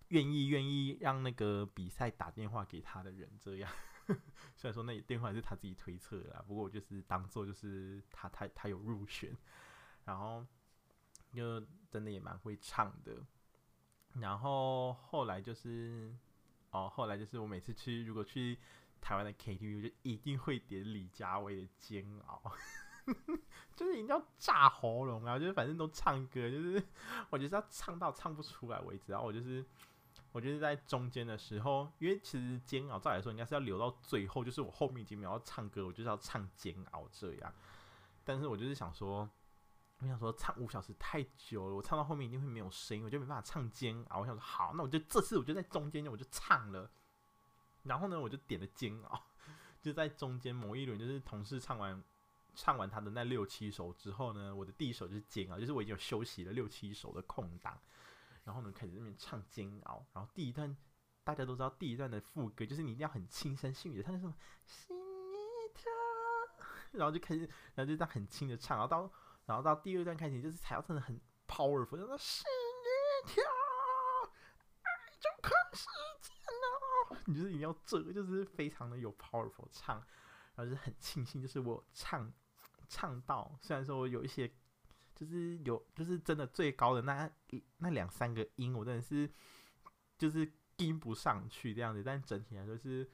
[0.09, 3.71] 愿意愿意让那个比赛打电话给他的人这样。
[4.57, 9.35] 虽然说那电话是他自己推测的啦，不过我就是当做就是他他他有入选，
[10.05, 10.45] 然后
[11.38, 13.24] 就真的也蛮会唱的。
[14.14, 16.12] 然后后来就是
[16.70, 18.59] 哦，后来就是我每次去如果去
[19.01, 22.42] 台湾的 KTV，就一定会点李佳薇的《煎熬》。
[23.74, 25.38] 就是一定要炸喉咙啊！
[25.38, 26.83] 就是反正都唱歌，就是
[27.31, 29.12] 我就是要唱到唱不出来为止。
[29.12, 29.64] 然后我就是，
[30.31, 37.55] 我就是在中间的时候，因为其实煎熬照来说应该是要留到最后，就是我后面已经没有要唱歌，我就是要唱煎熬这样。
[38.24, 39.27] 但是我就是想说，
[40.01, 44.21] 我想说唱五小时太久了，我唱到后面一定会没有声音，我就没办法唱煎熬。
[44.21, 46.91] 我想说好，那我就这次我就在中间我就唱了。
[47.83, 49.27] 然后呢，我就点了煎熬，
[49.81, 52.03] 就在中间某一轮，就是同事唱完。
[52.55, 57.81] 唱完他的那六七首之后呢，我的第一首就是煎熬，就是我已经有休息了六七首的空档，
[58.43, 60.77] 然后呢开始那边唱煎熬，然后第一段
[61.23, 64.35] 大家都知道第一段的副歌就是你一定要很轻声细语的唱那什么
[64.67, 65.93] 心一跳，
[66.99, 67.43] 然后就开始，
[67.77, 69.09] 然后就这样很轻的唱，然后到
[69.49, 73.43] 然后到第二段开始就是才要真的很 powerful，然后心一跳，
[74.83, 75.87] 爱就开始
[76.21, 76.35] 煎
[77.11, 79.97] 熬， 你就是一定要这个就是非常的有 powerful 唱，
[80.55, 82.33] 然后就是很庆幸就是我唱。
[82.91, 84.51] 唱到，虽然说我有一些，
[85.15, 89.31] 就是有，就是真的最高的那一那两三个音，我真的是
[90.17, 93.07] 就是跟不上去这样子，但整体来说是，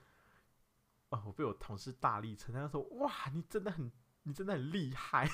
[1.08, 3.90] 哦，我被我同事大力称赞，他说：“哇，你真的很，
[4.22, 5.28] 你真的很厉害。”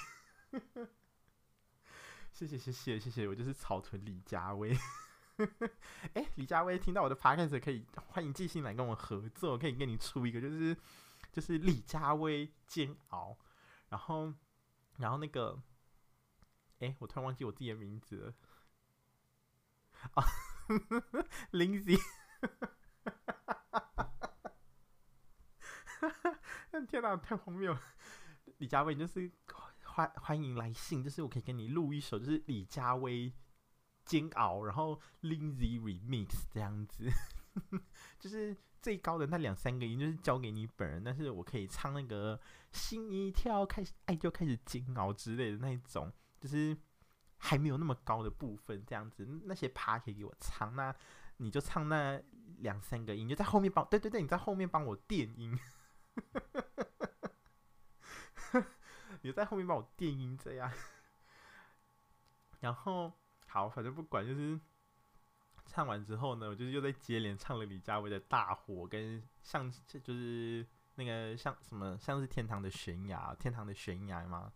[2.32, 4.76] 谢谢谢谢谢谢，我就是草屯李佳薇。
[6.14, 10.76] 哎，李佳薇听到我的 podcast 可以欢迎寄信来跟我合作，可以给你出一个，就是
[11.32, 13.38] 就是李佳薇煎熬。
[13.88, 14.32] 然后，
[14.98, 15.60] 然后那个，
[16.78, 18.34] 哎，我突然忘记我自己的名字了。
[20.14, 20.24] 啊，
[21.52, 22.00] Lindsay，
[26.88, 27.76] 天哪，太荒谬！
[28.58, 29.30] 李佳薇就是
[29.94, 33.32] 欢欢迎来信，就是我可以给你录一首，就是李佳薇
[34.04, 37.10] 煎熬，然后 Lindsay remix 这样子，
[38.18, 38.56] 就是。
[38.82, 42.40] 最高的那两三个音就是交给你本人，但是我可以唱那个
[42.72, 46.74] 心一跳，开始爱就开始煎熬之类的那一种，就是
[47.36, 50.96] 还没有那么高的部分这样子，那些趴可以给我唱，那
[51.36, 52.18] 你就唱那
[52.60, 55.58] 两三个音，就在后面帮，对对对，你在后面帮我垫音，
[59.22, 60.72] 你在后面帮我垫音这样，
[62.60, 63.12] 然后
[63.46, 64.60] 好，反正不管就是。
[65.66, 74.52] 唱完之后呢，我就是又在接连唱了李佳薇的《大火》跟像就是那个像什么像是天堂的悬崖，天堂的悬崖嘛，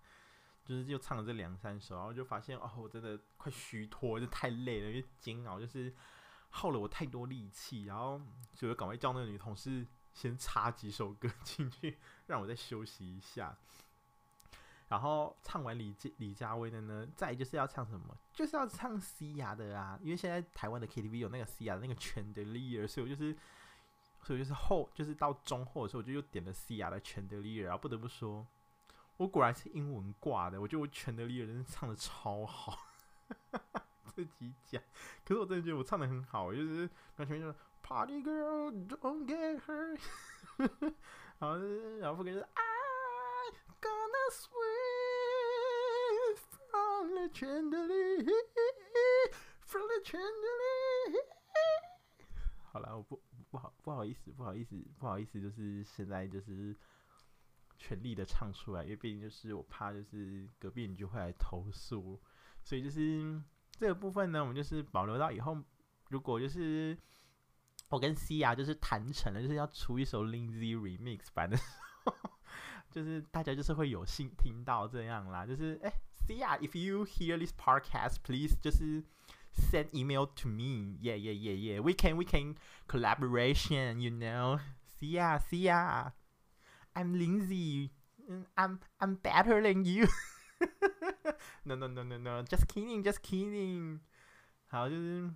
[0.64, 5.94] 就是又唱了这两三首，然后就发现哦，我真的快虚脱，就太累了，因为煎熬就是
[6.50, 8.20] 耗了我太多力气，然后
[8.52, 11.96] 所以我赶快叫那个女同事先插几首歌进去，
[12.26, 13.56] 让我再休息一下。
[14.94, 18.16] 然后唱完李李佳薇的呢，再就是要唱什么？
[18.32, 19.98] 就是要唱西雅的啊！
[20.00, 23.36] 因为现在台湾的 KTV 有那个西雅的那个 Chandelier，所以我就是，
[24.22, 27.64] 所以就是后就是到中后的时候，我就又点了西雅的 Chandelier。
[27.64, 28.46] 然后不得不说，
[29.16, 32.78] 我果然是英文挂的，我觉得我 Chandelier 真的唱的超好，
[34.14, 34.80] 自己讲。
[35.24, 40.00] 可是我真的觉得我唱的很好，就是完全就是 Party Girl Don't Get Hurt，
[41.40, 41.58] 然后
[41.98, 42.62] 然后副歌就是啊
[43.84, 44.64] Gonna Swim。
[52.72, 56.74] 好了，我不不好不好意思，不好意思，不好意思，就是现在就是
[57.78, 62.18] 全力的唱出来，因为毕竟就是我怕就是隔壁邻居会来投诉，
[62.62, 63.42] 所以就是
[63.72, 65.56] 这个部分呢，我们就是保留到以后，
[66.08, 66.96] 如果就是
[67.90, 71.56] 我跟 Sia 就是谈成了，就是要出一首 Lindsay Remix 版的，
[72.93, 75.89] 就是大家就是会有幸听到这样啦，就是哎。
[75.89, 75.95] 欸
[76.29, 79.03] Sia, if you hear this podcast, please 就是
[79.51, 80.95] send email to me.
[81.01, 81.81] Yeah, yeah, yeah, yeah.
[81.81, 82.55] We can, we can
[82.87, 83.99] collaboration.
[83.99, 84.59] You know,
[84.99, 86.13] Sia, Sia.
[86.93, 87.89] I'm Lindsay.
[88.55, 90.07] I'm, I'm better than you.
[91.65, 92.43] no, no, no, no, no.
[92.43, 93.99] Just kidding, just kidding.
[94.67, 95.27] 好，就是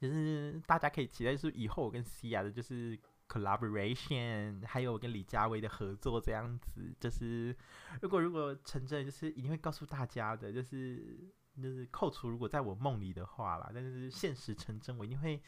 [0.00, 7.55] 就是大家可以期待，就是以后我跟 Sia 的，就是 collaboration，还有我跟李佳薇的合作这样子，就是
[8.01, 15.41] 如果如果成真，就是一定会告诉大家的，就是就是扣除如果在我梦里的话啦，但是现实成真，我一定会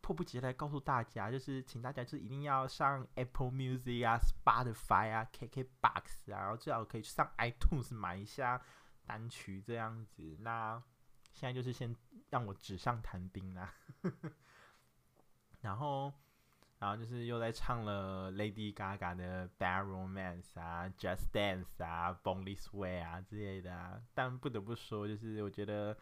[0.00, 8.60] 迫不及待告诉大家，就是请大家就是一定要上 Apple Music 啊、Spotify 啊、KKBox 啊，然后最好可以去上 iTunes 买一下
[9.06, 10.36] 单曲这样子。
[10.40, 10.82] 那
[11.32, 11.94] 现在就是先
[12.30, 13.74] 让我纸上谈兵啦，
[15.62, 16.12] 然后。
[16.78, 24.00] 然后就是又在唱了 Lady Gaga 的 Bad Romance 啊，Just Dance 啊，Born This Way 啊之类的啊。
[24.14, 25.96] 但不得不说，就是我觉得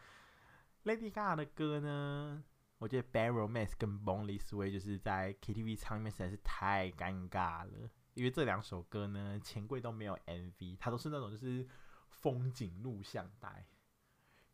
[0.84, 2.44] Lady Gaga 的歌呢，
[2.78, 11.66] 我觉得 Bad Romance 跟 Born This Way 就是在 KTV 唱面实在是太尴尬了，因为这两首歌呢，钱柜都没有 MV，它都是那种就是
[12.08, 13.66] 风景录像带。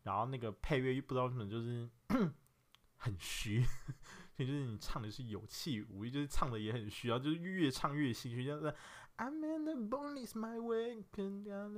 [0.03, 1.89] 然后那个配乐又不知道为什么就是
[2.97, 3.63] 很虚，
[4.35, 8.73] 所以就是你唱的是有气无力，就是唱的也很虚，啊就是越唱越心虚，就是
[9.17, 11.69] I'm in the bonus my way, can no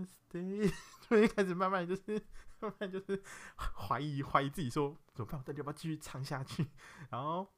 [0.00, 0.72] mistake，
[1.08, 2.22] 就一开始慢慢就是
[2.60, 3.22] 慢慢就是
[3.56, 6.66] 怀疑怀疑自己说怎么办，我到底要不要继续唱下去？
[7.10, 7.52] 然后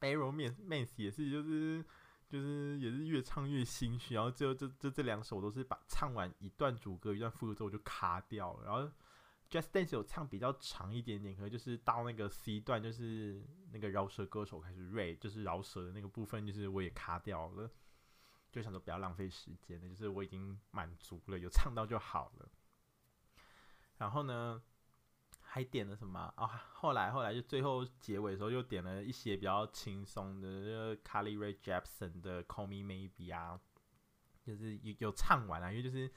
[0.00, 1.84] Bad Romance 也是就是。
[2.28, 8.92] 就是也是越唱越心虚，然后最后这这这两首都是把唱完一段主歌一段副歌之后就卡掉了，然后
[9.48, 17.70] Just Dance 有唱比较长一点点，可能就是到那个 C 段就是那个饶舌歌手开始 rap，就是饶舌的那个部分，就是我也卡掉了，
[18.50, 22.48] 就想说不要浪费时间了，就是我已经满足了，有唱到就好了。
[23.98, 24.60] 然后呢，
[25.40, 26.46] 还点了什么啊？
[26.72, 33.60] 后来后来就最后结尾的时候又点了一些比较轻松的，就 Carly Rae Jepsen 的 Call Me Maybe 啊，
[34.42, 36.12] 就是有有唱完了，因为就是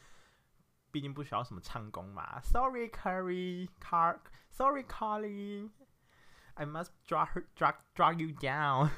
[0.90, 2.40] 毕竟不需要什么唱功嘛。
[2.40, 8.90] Sorry Carly Car，Sorry Carly，I must drag her drag drag you down，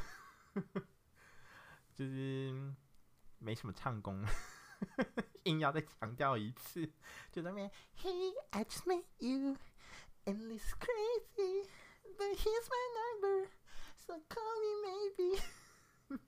[1.94, 2.74] 就是
[3.38, 4.24] 没什么唱功，
[5.44, 6.92] 硬要再强调一次，
[7.32, 11.68] 就那边 Hey I just met you。And it's crazy,
[12.18, 13.48] but here's my number,
[13.96, 15.40] so call me maybe。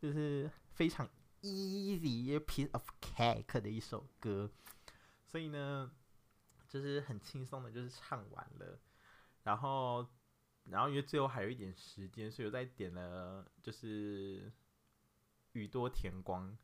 [0.00, 1.08] 就是非常
[1.42, 4.50] easy piece of cake 的一首歌，
[5.35, 5.91] 所以呢，
[6.69, 8.79] 就是很轻松的，就是唱完了。
[9.43, 10.07] 然后，
[10.63, 14.49] 然后因为最后还有一点时间，所以我再点了，就是
[15.51, 16.57] 宇多田光。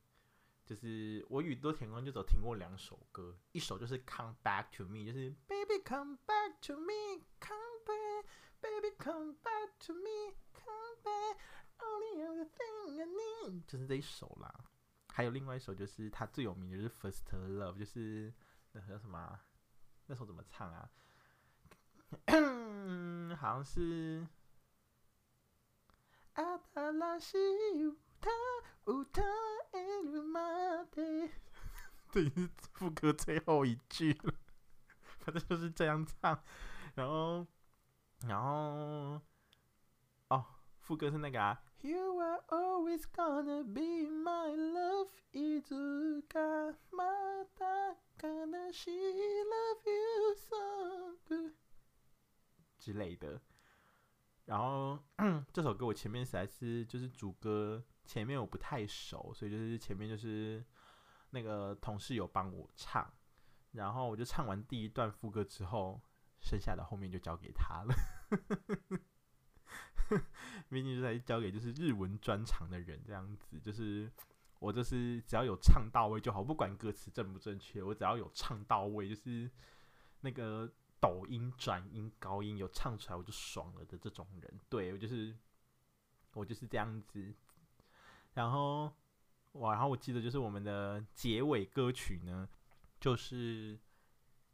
[0.66, 12.24] 就是我宇多田光就只听过两首歌，一首就是《Come Back to Me》，就是 Baby Come Back to Me，Come Back，Baby Come Back to Me，Come Back，Only
[12.26, 14.64] other thing I need，就是这一首啦。
[15.10, 18.34] 还有另外一首就是他最有名的就是《First Love》，就是
[18.74, 19.40] 那叫什么？
[20.08, 20.90] 那首怎么唱啊？
[23.38, 24.28] 好像是。
[32.12, 34.34] 这是副歌最后一句了，
[35.20, 36.44] 反正就是这样唱。
[36.96, 37.46] 然后，
[38.28, 39.22] 然后，
[40.30, 40.46] 哦，
[40.80, 46.39] 副歌是那个啊 ，You are always gonna be my love，いつか
[46.91, 51.53] また悲しい love you so
[52.79, 53.41] 之类的。
[54.45, 54.99] 然后
[55.53, 57.85] 这首歌我前面实在是就是主歌。
[58.05, 60.65] 前面我不太熟，所以就是前面就是
[61.31, 63.13] 那个同事有帮我唱，
[63.73, 66.01] 然后我就唱完第一段副歌之后，
[66.39, 67.93] 剩下的后面就交给他了。
[70.72, 74.10] 毕竟是在交给就是日文专长的人这样子，就是
[74.60, 79.52] 我就是只要有唱到位就好，不管歌词正不正确，我只要有唱到位，就是
[80.22, 84.60] 那个抖音转音高音有唱出来我就爽了的这种人。
[84.70, 85.36] 对，我就是
[86.34, 87.34] 我就是这样子。
[88.34, 88.94] 然后，
[89.54, 89.74] 哇！
[89.74, 92.48] 然后我记得就是我们的结尾歌曲呢，
[92.98, 93.78] 就是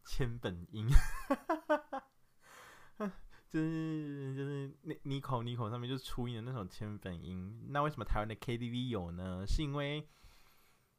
[0.04, 0.88] 千本樱，
[3.50, 7.68] 就是就是那 Nico Nico 上面就出音的那种千本音。
[7.70, 9.46] 那为什么台湾的 KTV 有呢？
[9.48, 10.08] 是因为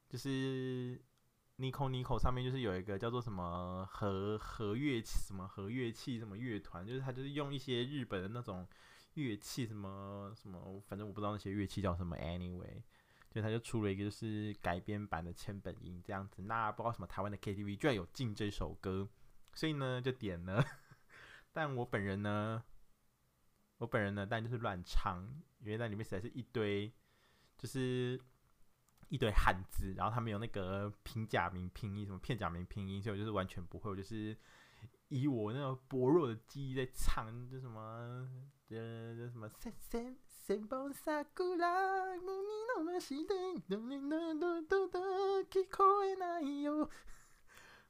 [0.08, 1.00] 就是
[1.58, 8.66] Nico Nico 上面就是有一个叫做什么和和乐器什么和乐器什么乐团，就是他就是用一些日本的那种。
[9.14, 12.16] 乐器什么什么，反正我不知道那些乐器叫什么。
[12.18, 12.84] Anyway，
[13.28, 16.42] 就他就出了一个就是改编版的千本音这样子。
[16.42, 19.08] 那不知道什么台湾的 KTV 居然有进这首歌，
[19.54, 20.64] 所以呢就点了。
[21.52, 22.62] 但我本人呢，
[23.78, 25.22] 我本人呢，但就是乱唱，
[25.60, 26.92] 因为那里面实在是一堆，
[27.56, 28.20] 就是
[29.08, 34.36] 一堆汉字，然后他们有那个平假名拼音，什么片假名拼音，所以我就是完全不会，我就是。
[35.08, 38.28] 以我那种薄弱的记忆在唱，就什么，
[38.68, 39.48] 呃，就什么，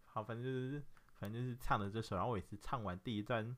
[0.04, 0.80] 好，反正就是，
[1.18, 3.56] 反正就是唱的这首，然后我也是唱完第一段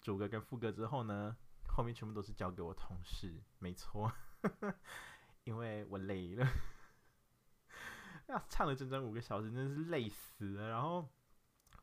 [0.00, 1.36] 主歌跟副歌之后呢，
[1.66, 4.12] 后面全部都是交给我同事，没错，
[5.44, 6.46] 因为我累了，
[8.28, 10.68] 那唱了整整五个小时，真的是累死了。
[10.68, 11.08] 然后，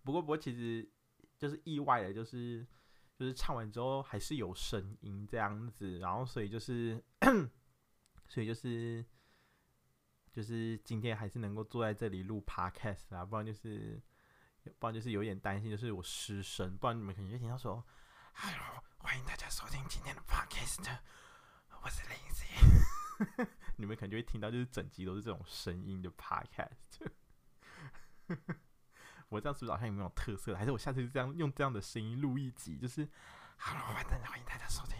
[0.04, 0.90] 不过，不过其实。
[1.38, 2.66] 就是意外的，就是
[3.14, 7.04] 就是唱完之后还是有声音这样子，然后所以就是，
[8.26, 9.06] 所以就是，
[10.32, 14.02] 就是今天还是能够坐在这里录 podcast 啊，不然就是，
[14.80, 17.86] 不然就是有点担心，就是我失声，不然你们肯定就听到说
[18.34, 20.98] ，Hello，欢迎大家收听今天的 podcast，
[21.82, 22.44] 我是林子
[23.78, 27.08] 你们可能就会听到就是整集都是这种声音的 podcast。
[29.30, 30.56] 我这样是不是好像有没有特色？
[30.56, 32.78] 还是我下次就这样用这样的声音录一集？
[32.78, 33.08] 就是
[33.58, 34.98] Hello，欢迎大家收听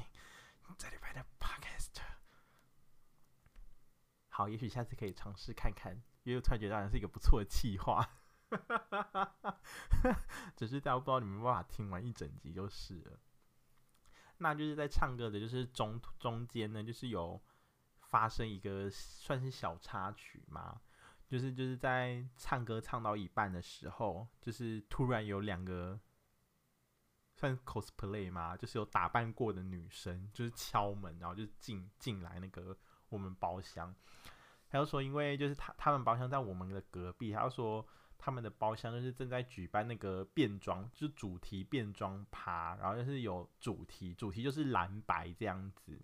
[0.78, 2.02] 这礼拜的 Podcast。
[4.30, 5.94] 好，也许下次可以尝试看看，
[6.24, 8.22] 因为我突然觉得好像是一个不错的计划。
[10.56, 13.20] 只是大家不知道你们办法听完一整集就是了。
[14.38, 17.42] 那就是在唱歌的，就是中中间呢，就是有
[18.02, 20.82] 发生一个算是小插曲嘛。
[21.28, 26.00] 就是就是在唱歌唱到一半的时候，就是突然有两个
[27.34, 32.78] 算 cosplay 嘛，就是有打扮过的女生，就是敲门，然后就进进来那个
[33.10, 33.94] 我们包厢。
[34.70, 37.86] 他就说，因为就是他他们包厢在我们的隔壁，他就说
[38.18, 46.00] 他们的包厢就是正在举办那个变装，就是主题变装趴，然后就是有主题，主题就是蓝白这样子，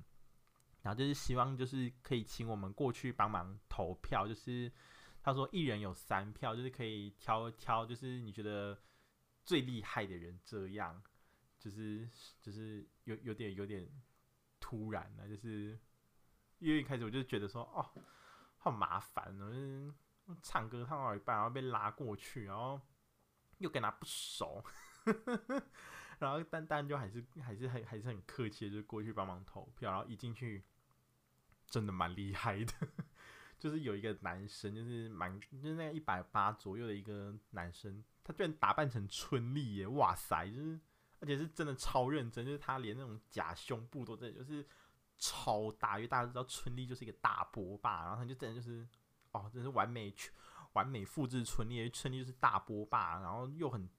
[0.81, 4.71] 然后就是希望就是可以请我们过去帮忙投票，就是。
[5.23, 8.75] 他说：“一人有三票，就是可以挑挑，就是你觉得
[9.45, 10.39] 最厉害的人。
[10.43, 10.99] 这样，
[11.59, 12.09] 就是
[12.41, 13.87] 就是有有点有点
[14.59, 15.77] 突然了，就是
[16.57, 17.87] 因为一开始我就觉得说，哦，
[18.57, 19.93] 好麻烦哦，就是
[20.41, 22.79] 唱歌唱到一半，然后被拉过去，然后
[23.57, 24.63] 又跟他不熟，
[26.19, 30.63] 然后但但就还是还是很还是很客气的，就过去帮忙投票，然后一进去，
[31.67, 32.73] 真的蛮厉害的。
[33.61, 39.85] ”就是有一个男生，就是蛮就是那个一百八左右的一个男生，他居然打扮成春丽耶！
[39.85, 40.79] 哇塞，就是
[41.19, 44.67] 而且是真的超认真，就是他连那种假胸部都在就是
[45.19, 48.87] 超大，因为大家知道春丽就是一个大波霸，然后他就真的就是
[49.31, 50.13] 哦，真是完美
[50.73, 53.89] 完美复制春丽，春丽就是大波霸，然后又很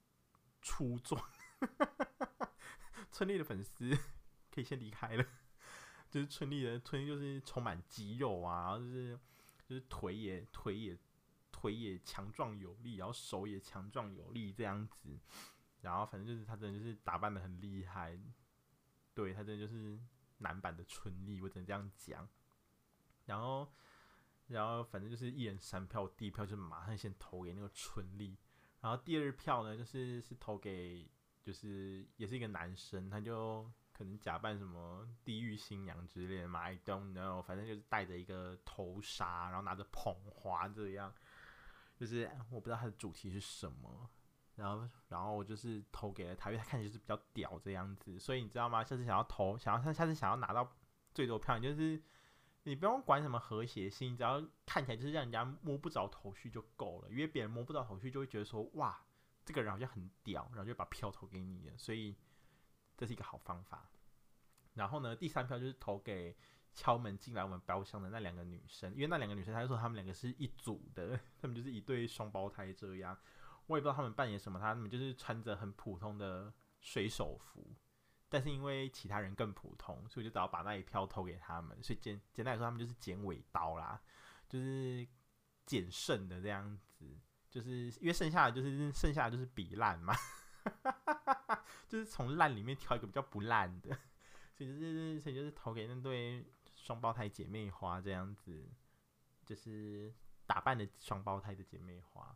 [0.61, 1.21] 粗壮，
[3.11, 3.97] 春丽的粉丝
[4.51, 5.25] 可以先离开了，
[6.09, 9.19] 就是春丽的春丽就是充满肌肉啊，然后就是。
[9.65, 10.95] 就是腿也腿也
[11.49, 15.17] 腿也强壮有力，然后手也强壮有力这样子，
[15.79, 18.19] 然后反正就是他真的就是打扮得很厉害，
[19.13, 19.97] 对，他真的就是
[20.39, 22.27] 男版的春丽，我只能这样讲。
[23.25, 23.71] 然后
[24.47, 28.37] 然后反正就是一人三票，第一票就马上先投给那个春丽，
[28.81, 31.09] 然后第二票呢就是是投给
[31.41, 33.71] 就是也是一个男生，他就。
[33.95, 41.13] 可能假扮什么地狱新娘之类的嘛，I don't know，反正就是戴着一个头纱，然后拿着捧花这样，
[41.95, 44.09] 就是我不知道他的主题是什么，
[44.55, 48.83] 然后然后我就是投给了他，因为他看起来就是比较屌这样子，所以你知道吗？
[48.83, 50.75] 下次想要投，想要他下次想要拿到
[51.13, 52.01] 最多票，你就是
[52.63, 59.05] 你不用管什么和谐性，只要看起来就是让人家摸不着头绪就够了，因为别人摸不着头绪就会觉得说哇，
[59.45, 62.15] 这个人好像很屌，然后就把票投给你了，所以。
[62.95, 63.89] 这是一个好方法。
[64.75, 66.37] 然后呢，第三票就是投给
[66.73, 73.17] 敲门进来我们包厢的那两个女生，因为那两个女生，她就说她们两个是一组的，她们就是一对双胞胎这样。
[73.65, 77.75] 我也不知道她们扮演什么，她们就是穿着很普通的水手服，
[78.33, 81.77] 但是因为其他人更普通，所以就只好把那一票投给他们。
[81.83, 84.01] 所以简简单来说，他们就是剪尾刀啦，
[84.49, 85.07] 就是
[85.67, 87.05] 捡剩的这样子，
[87.51, 90.15] 就是因为剩下的就是剩下的就是比烂嘛。
[91.87, 93.95] 就是从烂里面挑一个比较不烂的，
[94.57, 96.43] 所以就是所以就是投给那对
[96.75, 98.67] 双胞胎姐妹花这样子，
[99.45, 100.11] 就是
[100.47, 102.35] 打扮的双胞胎的姐妹花。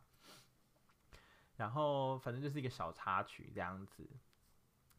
[1.56, 4.08] 然后反正就是一个小插曲这样子。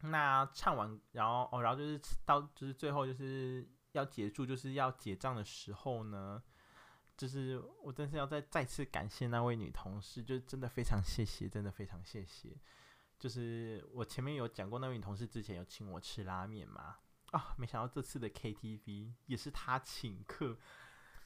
[0.02, 6.42] 那唱完，然后哦，然后就是到就是最后就是要结束，就是要结账的时候呢，
[7.16, 12.56] 就是我真是要再再次感谢那位女同事，就真的非常谢谢，真的非常谢谢。
[13.18, 16.96] 就是我前面有讲过，那位女同事之前有请我吃拉面嘛？
[17.32, 20.56] 啊，没想到这次的 KTV 也是她请客，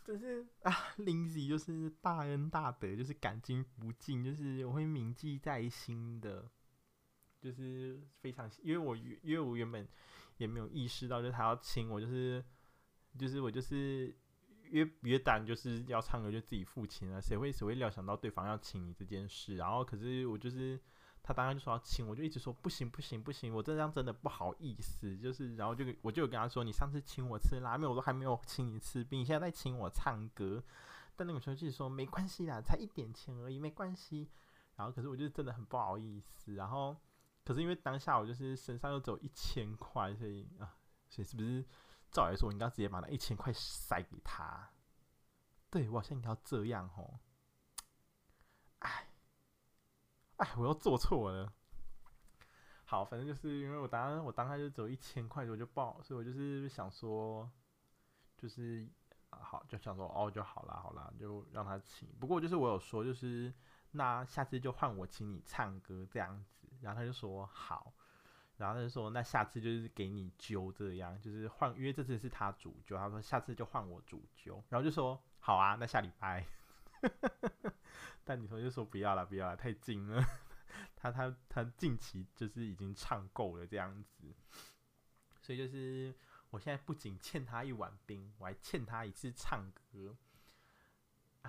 [0.04, 6.50] 就是啊，Lindsay 就是大恩大德，就是感激不尽，就是我会铭记在心的，
[7.44, 9.86] 就是非常，因为我因为我原本
[10.38, 12.44] 也没有意识到，就是他要请我，就是
[13.18, 14.16] 就是我就是
[14.62, 19.56] 约约单就是要唱歌就自己付钱了，谁会谁会料想到对方要请你这件事？
[19.56, 20.80] 然后可是我就是。
[21.26, 25.16] 他当然就说要请，我就一直说不行不行不行，我这样真的不好意思。
[25.16, 30.62] 就是，然后就我就跟他说，你上次请我吃拉面，我都还没有请你吃饼，你现在在请我唱歌。
[31.16, 34.28] 但那个时候就是说没关系啦，才一点钱而已，没关系。
[34.76, 36.56] 然后可是我就真的很不好意思。
[36.56, 36.94] 然后
[37.44, 40.76] 可是因为当下我就是身上又只有一千块，所以啊，
[41.08, 41.62] 所以是不是
[42.10, 44.70] 照来说，我应该直接把那一千块塞给他？
[45.70, 47.20] 对，我好像应该要这样吼。
[48.78, 49.08] 哎，
[50.36, 51.52] 哎，我又做错了。
[52.86, 57.50] 好，反正就是因为我当我当下就只有一千块，我就报，所以我就是想说，
[58.38, 58.88] 就是
[59.30, 62.08] 啊，好，就想说哦，就好啦，好啦，就让他请。
[62.20, 63.52] 不过就是我有说，就是
[63.90, 66.63] 那下次就换我请你唱歌这样子。
[66.84, 67.94] 然后他就说好，
[68.58, 76.46] 然后他就说那下次就是给你揪这样，就是换，因为这次是他主揪，他说下次就换我主揪，然后就说好啊，那下礼拜，
[78.22, 80.22] 但女生就说不要了，不要了，太近了，
[80.94, 84.34] 他他他近期就是已经唱够了这样子，
[85.40, 86.14] 所以就是
[86.50, 90.14] 我现在不仅欠他一碗冰，我还欠他一次唱歌。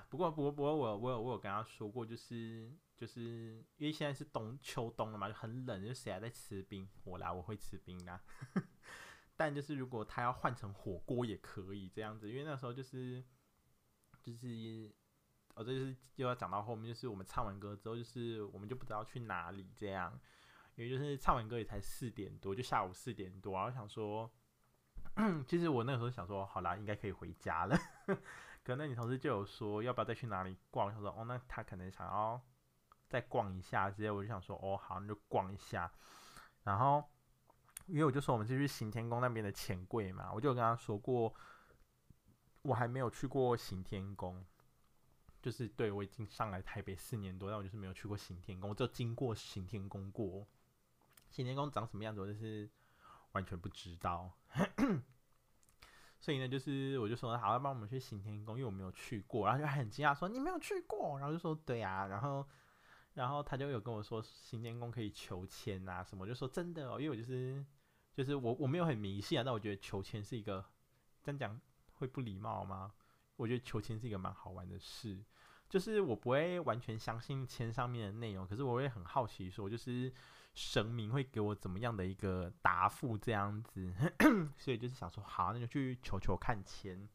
[0.09, 2.71] 不过不过不过我我有我有跟他说过，就是。
[2.97, 6.87] 就是因为现在是冬秋冬了嘛，就很冷，就谁还在吃冰？
[7.03, 8.21] 我啦，我会吃冰啦。
[9.37, 13.21] 但就是如果他要换成火锅也可以这样子，因为那时候就是
[14.23, 14.89] 就是
[15.55, 20.17] 哦，这就是又要讲到后面，就是我们唱完歌之后，就是我们就不知道去哪里这样，
[20.75, 24.31] 因为就是唱完歌也才四点多，就下午四点多，然后想说，
[25.45, 27.77] 其实我那时候想说，好啦，应该可以回家了。
[28.63, 30.89] 可能那女同事就有说，要不要再去哪里逛？
[30.93, 32.41] 他说，哦，那他可能想要。
[33.07, 35.91] 再逛一下，直接我就想说，哦，好，那就逛一下。
[36.63, 37.03] 然后，
[37.85, 41.31] 因为我就说我们是去行天宫那边的钱柜嘛，我就跟他说过，
[42.63, 44.43] 我还没有去过行天宫，
[45.43, 50.47] 就是对我已经上来台北四年多，但我就是没有去过行天宫，我就经过行天宫过。
[51.29, 52.67] 行天宫长什么样子，我就是
[53.33, 54.31] 完全不知道。
[56.19, 62.43] 所以呢，就是我就说，好，要帮我们去行天宫，因为我没有去过，然后就很惊讶说，你没有去过，然后就说对啊，然后。
[63.15, 67.65] 然后他就有跟我说，新天宫可以求签啊什么，就说真的哦，因为我就是
[68.13, 70.63] 就是我我没有很迷信啊，但我觉得求签是一个，
[71.23, 71.61] 这样讲
[71.93, 72.93] 会不礼貌吗？
[73.37, 75.23] 我觉得求签是一个蛮好玩的事，
[75.69, 80.13] 就是我不会完全相信签上面的内容，可是我会很好奇说，就是
[80.53, 83.93] 神明会给我怎么样的一个答复这样子，
[84.57, 87.07] 所以就是想说，好，那就去求求看签，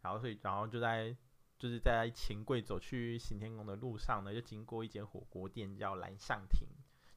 [0.00, 1.16] 然后所以然后就在。
[1.58, 6.68] 就是在钱柜走去行天宫的路上呢，就经过一间火锅店，叫蓝象亭。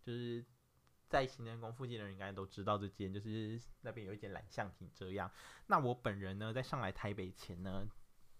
[0.01, 0.43] 就是
[1.07, 5.29] 在行天宫附近的人应该都知道这间，就是那边有一间蓝象亭这样。
[5.67, 7.85] 那我本人呢，在上来台北前呢，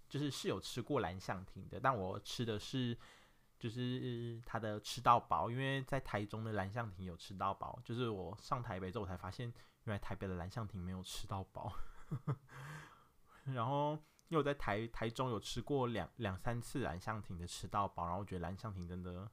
[0.08, 2.97] 就是是有吃过蓝象亭的，但我吃的是
[3.60, 11.74] 就是他的吃到饱，因为在台中的蓝象亭有吃到饱，就是我上台北之后才发现，原来台北的蓝象亭没有吃到饱，
[13.43, 14.00] 然后。
[14.30, 19.30] 因为我在台台中有吃过两两三次蓝象亭的吃到饱，然后我觉得蓝象亭真的，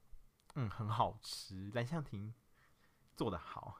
[0.55, 1.70] 嗯，很好吃。
[1.74, 2.34] 蓝象亭
[3.14, 3.78] 做得好，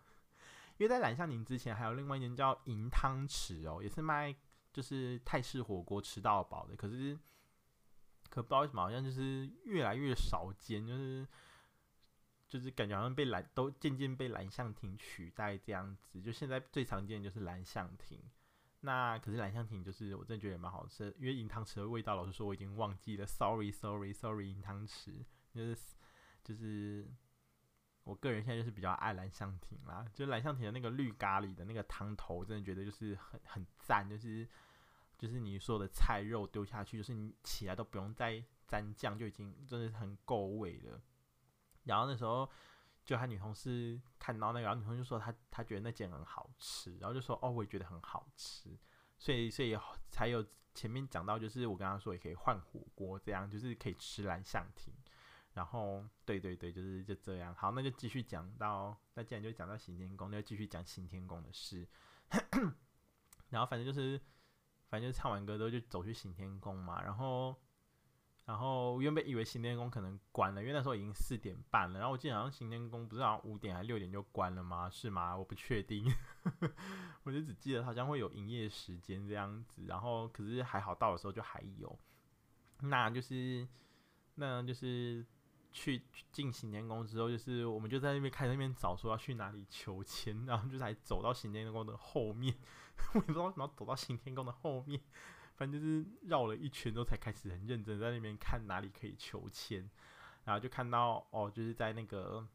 [0.77, 4.37] 因为在蓝象亭之前还有另外一间叫银汤匙哦，也是卖
[4.73, 7.19] 就是泰式火锅吃到饱的，可是
[8.29, 11.27] 可不知道为什么好像就是越来越少见，就是
[12.47, 18.23] 就是感觉好像被蓝都渐渐被蓝象亭取代这样子，就现在最常见的就是蓝象亭。
[18.87, 25.77] 那可是蓝象亭，就是我真的觉得也蛮好吃，因为银汤匙的味道，老实说我已经忘记了，sorry，sorry，sorry，银汤匙就是
[26.45, 27.05] 就是
[28.05, 34.49] 我个人现在就是比较爱蓝象亭啦，就是蓝象亭的那个绿咖喱的那个汤头，真的觉得就是很很赞，就是
[35.19, 41.03] 就是你所有的菜肉丢下去，就是你起来都不用再沾酱，就已经真的是很够味了。
[41.83, 42.49] 然后那时候。
[43.07, 48.77] 就他女同事看到那个，然后女同事就说她她觉得那间很好吃，然后就说哦，我也觉得很好吃，
[49.17, 49.79] 所以所以
[50.11, 50.45] 才有
[50.75, 54.93] 前面讲到，就是我跟他说也可以换火锅，这样就是可以吃蓝象亭，
[55.55, 57.55] 然后对对对，就是就这样。
[57.55, 61.87] 好，那就继续讲到，那既然就讲到行天宫，那就继续讲行天宫的事。
[63.51, 64.21] 然后反正就是，
[64.89, 67.55] 反正就是唱完歌之后就走去行天宫嘛，然后。
[68.47, 71.99] 然后原本以为行天宫可能关了，因为那时候已经四点半了。
[71.99, 74.89] 然后我记得好像行天宫不是好像五点还六点就关了吗？
[74.89, 75.37] 是吗？
[75.37, 76.07] 我不确定，
[77.25, 79.85] 我就只记得好像会有营业时间这样子。
[79.87, 81.99] 然后可是还好到的时候就还有，
[82.83, 83.67] 那就是
[84.37, 85.27] 那就是
[85.73, 92.55] 去进行天宫之后，就是我们就在那边开那边找说要去哪里求签，然后就才走到行天宫的后面。
[93.13, 95.01] 我也不知道为什么走到行天宫的后面。
[95.57, 99.89] 反正就是绕了一圈之后，才开始很认真在那边看哪里可以求签，
[100.45, 102.47] 然后就看到哦，就是在那个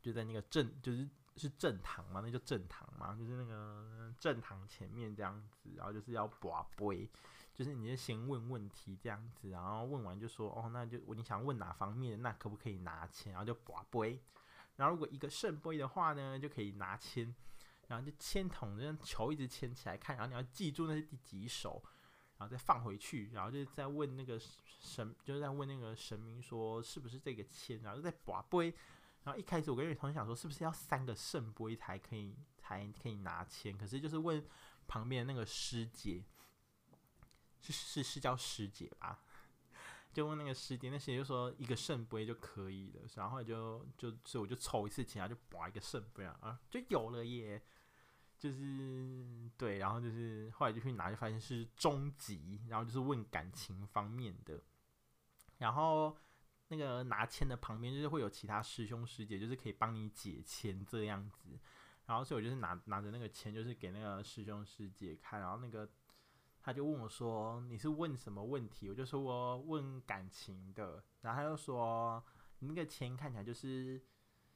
[0.00, 7.08] 就在那个正就是是正堂嘛，那叫正堂嘛，就是那个正堂前面这样子，然后就是要跋杯，
[7.54, 14.20] 就是你就先问问题这样子，然后问完就说哦，那就你想问哪方面，那可不可以拿钱，然后就跋杯，
[14.76, 17.34] 然后如果一个圣杯的话呢，就可以拿签，
[17.86, 21.82] 然后就签筒这样球一直签起来看，然后你要记住那是第几手，
[22.38, 24.40] 然后再放回去，然后就再问那个
[24.80, 28.72] 神，就是在问那个神明说是不是这个签，然后再拔杯。
[29.24, 33.76] 然后一开始我跟女同学想说，是不是要三个圣杯才可以才可以拿签？
[33.76, 34.42] 可是就是问
[34.86, 36.24] 旁边那个师姐，
[37.60, 39.20] 是是是叫师姐吧？
[40.14, 43.02] 就问那个师姐，那师姐就说一个圣杯就可以了。
[43.16, 47.60] 然后就就所以我就抽一次签，然后就拔一个圣杯啊，就有了耶！
[48.38, 54.62] 就是对，然后就是后来就去拿，就发现是终极，然后就是问感情方面的，
[55.58, 56.16] 然后。
[56.70, 61.58] 那个拿签的旁边就是会有其他师兄师姐，就是可以帮你解签这样子。
[62.04, 65.40] 然后所以我就是拿拿着那个签，就是给那个师兄师姐看。
[65.40, 65.88] 然后那个
[66.60, 71.02] 他就问我说：“你是问什么问题？”我就说我问感情的。
[71.22, 72.22] 然后他就说
[72.60, 73.98] ：“你那个签看起来就是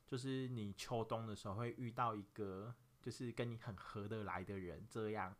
[0.06, 5.34] 就是你秋冬的时候会遇到一个就是跟你很合得来的人这样。”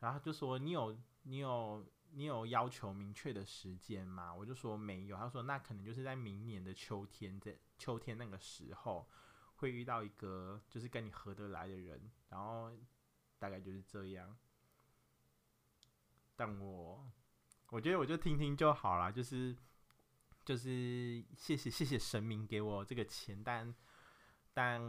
[0.00, 4.32] 然后就说：“你有你有。”你有要求明确的时间吗？
[4.32, 5.16] 我就说没有。
[5.16, 9.06] 他说那可能就是在明年的秋天，在秋天那个时候
[9.56, 12.70] 会遇到一个就是跟你合得来的人，然后
[13.38, 14.34] 大概就是这样。
[16.36, 17.04] 但我
[17.70, 19.54] 我觉得我就听听就好了，就是
[20.44, 23.74] 就是谢谢谢谢神明给我这个钱，但
[24.54, 24.80] 但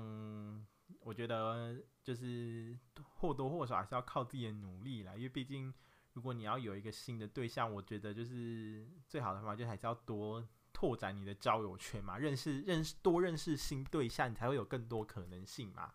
[1.02, 2.78] 我觉得就是
[3.16, 5.74] 或多或少还是要靠自己的努力啦，因为毕竟。
[6.14, 15.94] 如果你要有一个新的对象，我觉得就是最好的方法，就还是要多拓展你的交友圈嘛，认识认识多认识新对象，你才会有更多可能性嘛。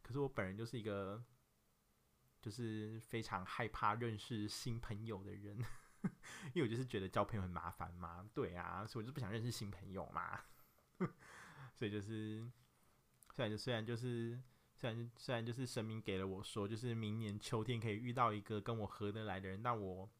[0.00, 1.20] 可是我本人就是一个，
[2.40, 5.58] 就是非常害怕认识新朋友的人，
[6.54, 8.24] 因为我就是觉得交朋友很麻烦嘛。
[8.32, 10.40] 对啊，所以我就不想认识新朋友嘛。
[11.74, 12.48] 所以就是，
[13.34, 14.40] 虽然就虽然就是。
[14.76, 20.10] 虽然虽然就是神明给了我说，就是明年秋天可以遇到一个跟我合得来的人，那我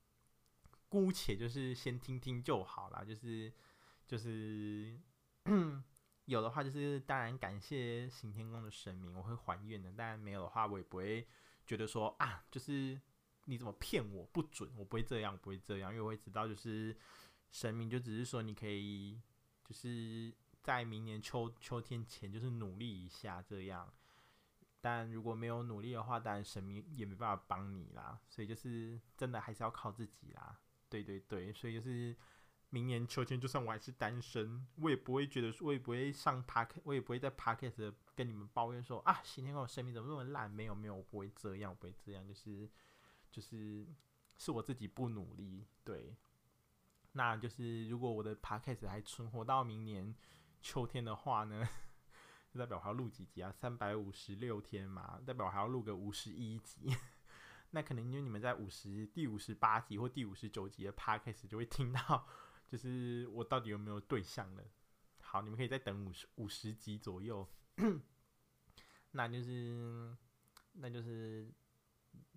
[0.89, 3.05] 姑且就是先听听就好啦。
[3.05, 3.53] 就是
[4.07, 4.97] 就是
[6.27, 9.93] 有的话，就是当然感谢行天宫的神明，我会还愿的。
[9.95, 11.27] 但没有的话，我也不会
[11.67, 12.99] 觉得说啊，就是
[13.47, 16.97] 你怎么骗我不准，我不会这样，不会这样，因为我会知道，就是
[17.51, 19.21] 神明就只是说你可以
[19.65, 20.33] 就是
[20.65, 23.89] 在明年秋秋天前就是努力一下这样。
[24.81, 28.19] 但如果没有努力的话，当然神明也没办法帮你啦。
[28.29, 30.59] 所以就是真的还是要靠自己啦。
[30.89, 32.17] 对对对，所以就是
[32.71, 40.51] 明年秋天，就算我还是单身，我也不会觉得，我也不会上 Park，我也不会在 Podcast 跟你们抱怨说啊，今天我神明怎么那么烂？
[40.51, 42.69] 没有没有，我不会这样，我不会这样，就是
[43.31, 43.87] 就是
[44.37, 45.65] 是我自己不努力。
[45.83, 46.15] 对，
[47.13, 50.15] 那就是如果我的 Podcast 还存活到明年
[50.65, 51.69] 秋天的话呢？
[52.51, 53.53] 就代表还要录几集啊？
[53.53, 56.97] 三百五十六天嘛，代表还要录个五十一集。
[57.73, 62.27] 那可能因为你们在五十第五十八集或第五十九集的 p a d c a s 就会听到，
[62.69, 64.65] 就是我到底有没有对象了。
[65.21, 67.47] 好，你们可以再等五十五十集左右。
[69.11, 70.17] 那就是，
[70.73, 71.53] 那就是，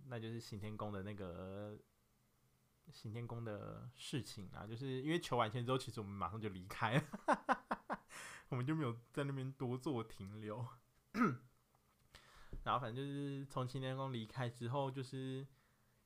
[0.07, 1.78] 那就是行天宫的那个
[2.91, 4.65] 行天宫的事情啊。
[4.65, 7.66] 就是因为求完签之后，其实我们马上就离开了。
[8.49, 10.65] 我们就没有在那边多做停留，
[12.63, 15.45] 然后反正就是从行天宫离开之后，就是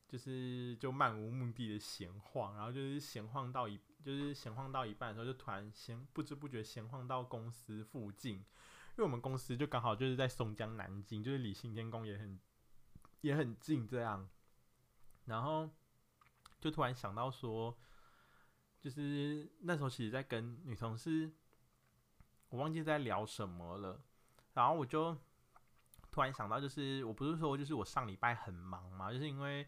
[0.07, 12.39] 就是就漫无目的的闲晃，然后就是闲晃到一就是闲晃到一半的时候，就突然闲不知不觉闲晃到公司附近，因为我们公司就刚好就是在松江南京，就是离新天宫也很
[13.21, 14.27] 也很近这样，
[15.25, 15.69] 然后
[16.59, 17.77] 就突然想到说，
[18.79, 21.31] 就是那时候其实在跟女同事。
[22.51, 23.97] 我忘记在聊什么了，
[24.53, 25.17] 然后我就
[26.11, 29.65] 突然想到，就是我不是说，就是我上礼拜很忙嘛，就是因为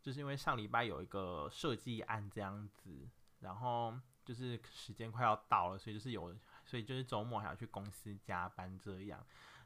[0.00, 3.06] 就是因为上礼拜有一个设计案这样子，
[3.40, 3.94] 然后
[4.24, 9.22] 就是时间快要到了，所以就是有，所以就是周末还要去公司加班这样。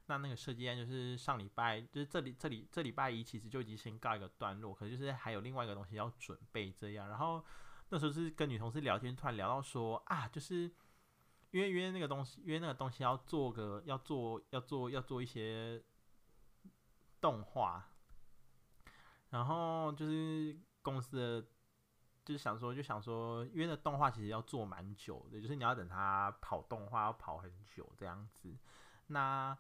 [0.07, 7.09] 那那个设计案就是上礼拜，就是这里这里这礼拜一其实就已经先告一个段落，可是就是还有另外一个东西要准备这样。
[7.09, 7.45] 然后
[7.91, 10.69] 那时候是跟女同事聊天，突然聊到说啊，就是。
[11.51, 15.83] 因为因为那个东西，因为那个东西要做个要做要做要做一些
[17.23, 17.89] 动画，
[19.31, 21.49] 然后就是公司的
[22.23, 28.55] 就是想说就想说，因为那动画其实要做蛮久的，就是你要等它跑动画要跑很久这样子。
[29.07, 29.57] 那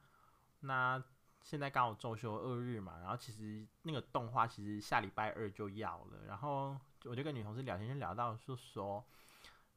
[0.60, 1.02] 那
[1.42, 9.02] 现在刚好周休二日嘛，然后其实那个动画其实下礼拜二就要了，然后我就跟女同事聊天，就聊到说说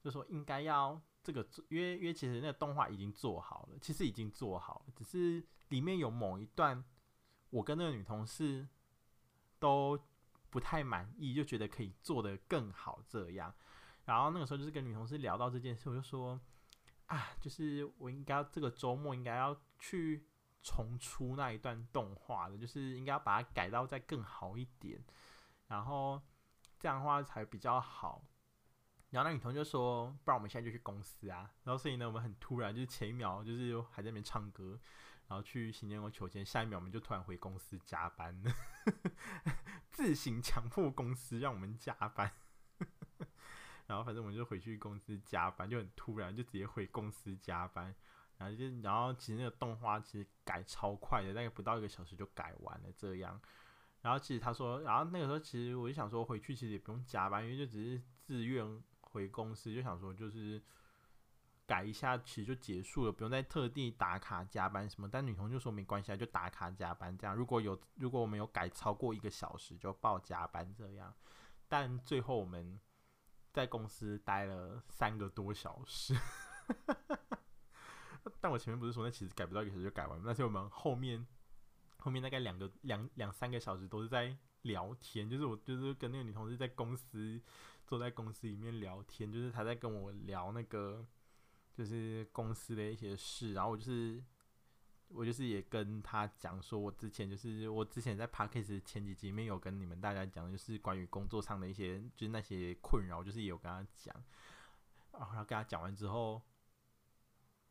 [0.02, 1.02] 就说应该要。
[1.24, 6.84] 这个，因为因为其实那个动画已经做好了，其实已经做好了，只是里面有某一段，
[7.50, 8.68] 我跟那个女同事
[9.60, 10.00] 都
[10.50, 13.54] 不太满意，就觉得可以做得更好这样。
[14.06, 16.40] 然后那个时候就是跟女同事聊到这件事，我就说
[17.06, 20.26] 啊，就是我应该这个周末应该要去
[20.64, 25.00] 重出那一段动画的，就是应该要把它改到再更好一点，
[25.68, 26.20] 然后
[26.80, 28.24] 这样的话才比较好。
[29.12, 34.80] 然后那女同学就说：“不然我们现在就去公司啊。”然后所以呢，我们很突然，就是前一秒就是还在那边唱歌，
[35.28, 38.42] 然后去行天宫求签，下一秒我们就突然回公司加班，
[39.92, 42.32] 自行强迫公司让我们加班。
[43.88, 47.94] 然后反正我们就回去公司加班，就很突然，就直接回公司加班。
[48.38, 53.38] 然后就然后其实那个动画其实改超快的，大概不到一个小时就改完了这样。
[54.02, 58.82] 然后其实他说，然后那个时候其实我就想说回去其实也不用加班，因为就只是自愿。
[59.12, 60.62] 回公司就想说，就是
[61.66, 65.10] 改一下，其实就结束了，不用再特地打卡加班什么。
[65.10, 67.36] 但女同就说没关系啊，就打卡加班这样。
[67.36, 71.14] 如果有如果我们有改超过一个小时，就报加班这样。
[71.68, 72.80] 但最后我们
[73.52, 76.16] 在公司待了三个多小时。
[78.40, 81.26] 但我前面不是说那其实改不到一个小时就改完，但是我们后面
[81.98, 87.42] 后面大概两个两两三个小时都是在聊天，就是我就是跟那个女同事在公司。
[87.86, 91.06] 坐在公司里面聊天，就是他在跟我聊那个，
[91.74, 94.24] 就是公司的一些事，然后我就是，
[95.10, 104.16] 我就是也跟他讲说，我之前就是我之前在 Podcast 前几集里面有跟你们大家讲，就是关于工作上的一些，就是那些困扰，就是有跟他讲，
[105.12, 106.42] 然后跟他讲完之后，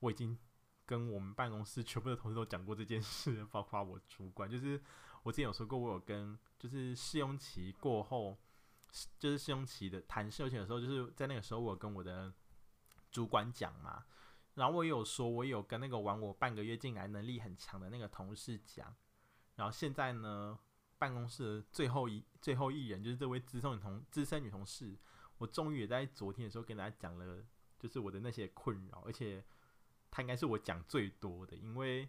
[0.01, 0.39] 我已经
[0.85, 4.79] 跟我们办公室全部的同事都讲过这件事，包括我主管，就是
[5.23, 8.37] 我之前有说过，我有跟，就是试用期过后。
[9.19, 12.33] 就是试用期的谈试用期的时候，就是在那个时候，我跟我的
[13.11, 14.05] 主管讲嘛，
[14.55, 18.95] 然后我也有说，我有跟那个玩我半个月进来、能力很强的那个同事讲，
[19.57, 20.59] 然后现在呢，
[20.99, 24.99] 办公室的最后一最后一人就是这位资深女同资深女同事，
[25.39, 27.45] 我终于也在昨天的时候跟大家讲了，
[27.79, 29.45] 就是我的那些困扰，而且
[30.11, 32.09] 她应该是我讲最多的，因为。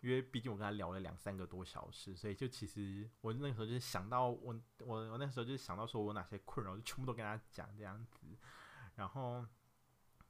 [0.00, 8.26] 因为毕竟我跟他聊了两三个多小时，所以就其实我那时候就是想到我我我那时候就是想到说我哪些困扰，就全部都跟他讲这样子，
[8.94, 9.46] 然后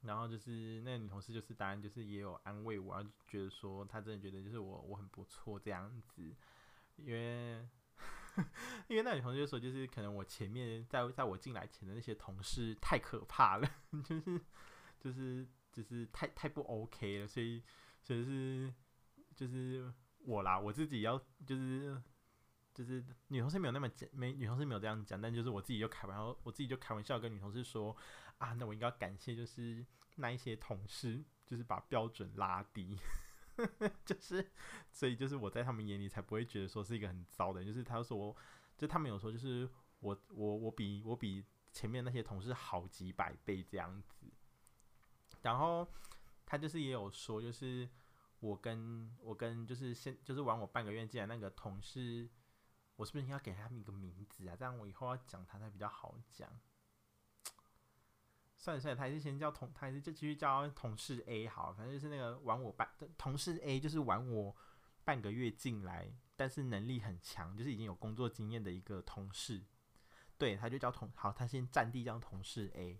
[0.01, 6.35] 然后就是那女同事就是当然就是也有安慰我，然后觉得说她真的觉得就是我我很不错这样子，
[6.97, 7.65] 因为
[8.89, 13.69] 因为那女同事就说就是可能我前面在在我进来前的那些同事太可怕了，
[14.03, 14.41] 就是
[14.99, 17.63] 就是就是太太不 OK 了，所以
[18.01, 18.73] 所以是。
[19.41, 21.17] 就是我啦，我自己要
[21.47, 21.99] 就是
[22.75, 27.97] 就是女同事没有那么讲，没女同事没有这样讲，但就是我自己就开玩笑，我自己就开玩笑跟女同事说
[28.37, 29.83] 啊，那我应该要感谢就是
[30.17, 32.99] 那一些同事，就是把标准拉低，
[34.05, 34.47] 就是
[34.91, 38.35] 所以就是我在他们眼里才不会觉得说是一个很糟的，就是他说，
[38.77, 39.67] 就他们有说就是
[40.01, 44.27] 我我我比我比前面那些同事好几百倍这样子，
[45.41, 45.91] 然后
[46.45, 47.89] 他就是也有说就是。
[48.41, 52.27] 我跟我跟就是先就是玩我半个月进来那个同事，
[52.95, 54.55] 我是不是应该给他们一个名字啊？
[54.55, 56.49] 这样我以后要讲他才比较好讲。
[58.57, 64.55] 算了算了，他还是先叫同，他还是就继续叫同事 A 好，反正就是那个玩我半同事 A，就是玩我
[65.03, 69.63] 半个月进来，但是能力很强，就是已经有工作经验的一个同事。
[70.39, 72.99] 对，他就叫同好，他先暂定叫同事 A。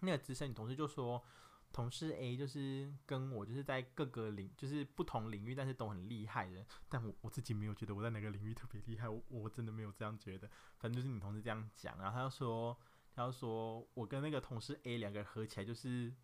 [0.00, 1.24] 那个资深女同事就说。
[1.72, 6.64] 同事 A 就是跟我就是在各个领就是不同领域，但是都很厉害的。
[6.88, 10.48] 但我我自己没有觉得我在哪个领域特别厉害，我我真的没有这样觉得。
[10.78, 12.78] 反正就是女同事这样讲，然后他就说，
[13.14, 16.14] 他就说我跟那个同事 A 两个人合起来就是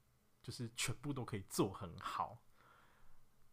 [0.43, 2.43] 就是全部都可以做很好。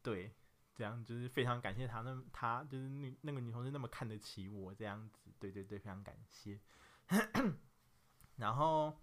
[0.02, 0.34] 对，
[0.74, 5.34] 这样就是非常感谢他，那他就是那那个女同事那么看得起我这样子。
[5.38, 6.60] 对对对，非常感谢。
[8.38, 8.98] 然后，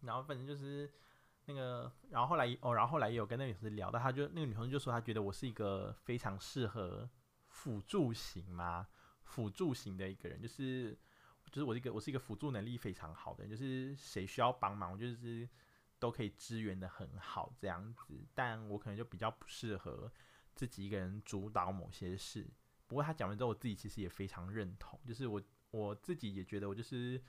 [0.00, 0.92] 然后反正就是。
[1.46, 7.08] 那个，然后后来哦，然后后来也有跟那个女生聊到，她就那个女生就说，她觉得我是一个非常适合
[7.48, 8.86] 辅助型嘛，
[9.24, 10.96] 辅助型的一个人，就是
[11.50, 15.48] 就是我这个我是一个辅助能力非常好的人，就是谁需要帮忙，我就是
[15.98, 20.10] 都可以支援的很好这样子，但我可能就比较不适合
[20.54, 22.48] 自己一个人主导某些事。
[22.86, 27.20] 不过他讲完之后，我自己其实也非常认同，就是我我自己也觉得我就是。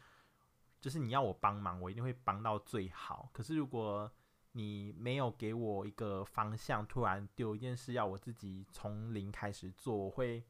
[0.83, 3.29] 就是你要我帮忙，我一定会帮到最好。
[3.31, 4.11] 可是如果
[4.51, 10.43] 你没有给我一个方向，突然丢一件事要我自己从零开始做，我会，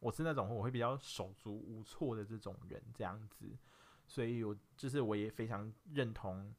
[0.00, 3.58] 我是那种我会比较手足无措的这种人，这样子。
[4.06, 6.54] 所以我就是我也非常认同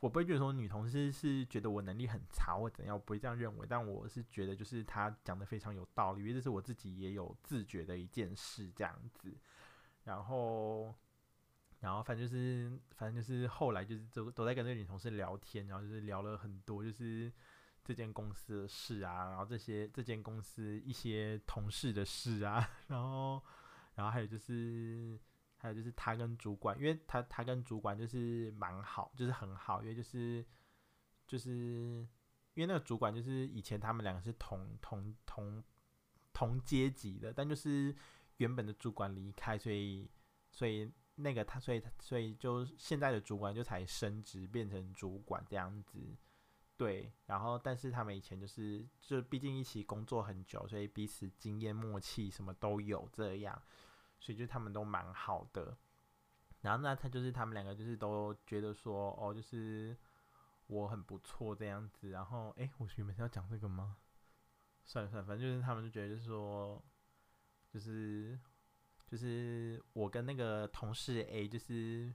[0.00, 3.66] 我不会觉得说女同事是觉得我能力很差或怎样，我不会这样认为。
[3.70, 9.36] 但我是觉得，就是她讲的非常有道理，因为这是我自己也有自觉的一件事，这样子。
[10.04, 10.94] 然后，
[11.80, 17.32] 然后反正就是，反正就是后来就是都都在跟那个女同事聊天，然后就是聊了很多，就是
[17.84, 23.42] 这间公司的事啊，然后这些这间公司一些同事的事啊， 然后，
[23.94, 25.18] 然后还有就是。
[25.60, 30.46] 还有就是他跟主管，因为他他跟主管就是蛮好，就是很好，因为就是
[31.26, 31.50] 就是
[32.54, 35.60] 因为那个主管就是以前他们两个是同同同
[36.32, 37.92] 同阶级的，但就是
[38.36, 40.08] 原本的主管离开，所以
[40.52, 40.88] 所以
[41.18, 46.16] 那个他所以他所以就现在的主管就才升职变成主管这样子，
[46.76, 53.62] 对，然后但是他们以前就是就毕竟一起工作很久，所以彼此经验默契什么都有这样。
[54.20, 55.78] 所以就他们都蛮好的，
[56.62, 59.96] 然后那他就是他们两个就是都觉得说哦，就是
[60.66, 62.10] 我很不错这样子。
[62.10, 63.96] 然后哎，我原本是要讲这个吗？
[64.84, 66.82] 算了算了，反正就是他们就觉得就是说，
[67.72, 68.36] 就是
[69.08, 72.14] 就是我跟那个同事 A 就是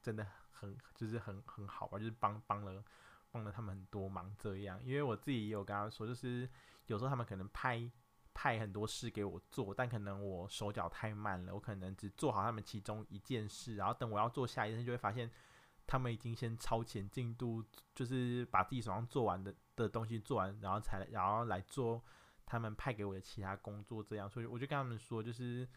[0.00, 2.84] 真的很就是很很好吧，就是帮帮了
[3.32, 4.80] 帮了他们很多忙这样。
[4.84, 6.48] 因为我自己也有跟他说，就是
[6.86, 7.90] 有时候他们可能派。
[8.36, 15.30] 派很多事给我做，但可能我手脚太慢了，我可能只做好他们其中一件事，然后等我要做下一件事，就会发现
[15.86, 17.64] 他们已经先超前进度，
[17.94, 22.02] 就是把自己手上做完的的东西做完，然后才然后来做
[22.44, 25.68] 他们派给我的其他工作，这样，所以我就跟他们说，就是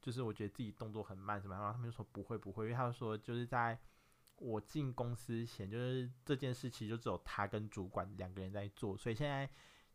[0.00, 3.78] 就是我觉得自己动作很慢什么，然后他们就说不会不会，因为他们说就是在
[4.36, 9.48] 我进公司前，就是这件事情就只有他跟主管两个人在做，所以现在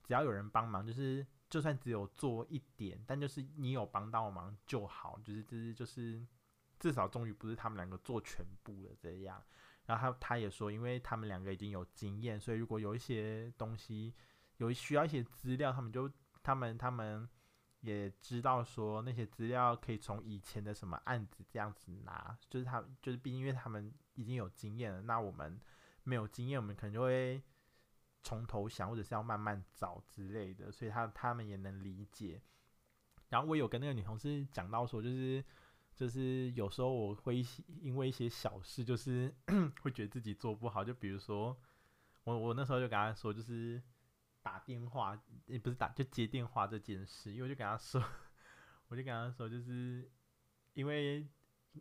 [0.03, 1.25] 只要有人帮忙，就是。
[1.47, 6.25] 就算只有做一点，但就是你有帮到忙就好，就是就是就是
[6.79, 9.41] 至少终于不是他们两个做全部了这样。
[9.85, 14.11] 然后他他也说，因为他们两个已经有经验，所以如果有一些东西
[14.57, 17.29] 有需要一些资料，他们就他们他们
[17.85, 25.59] 也知道说那些资料可以从以前的什么案子这样子拿，就是他就是毕竟因为他们已经有经验了，那我们
[26.03, 27.41] 没有经验，我们可能就会。
[28.27, 32.41] 从头想，或者是要慢慢找之类的，所以他他们也能理解。
[33.29, 35.45] 然后我有跟那个女同事讲到说，就是
[35.93, 37.45] 就是有时候我会
[37.83, 39.31] 因为一些小事，就是
[39.83, 40.83] 会觉得自己做不好。
[40.83, 41.55] 就比如说，
[42.23, 43.79] 我我那时候就跟他说，就是
[44.45, 47.31] 打电话也不是打，就接电话这件事。
[47.31, 47.99] 因为我就跟他说，
[48.89, 50.07] 我就跟他说，就是
[50.75, 51.27] 因为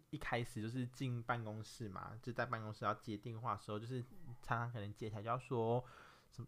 [0.09, 4.03] 一开始就是进办公室嘛，就在办公室要接电话的时候，就是
[4.41, 5.85] 常常可能接起来就要说。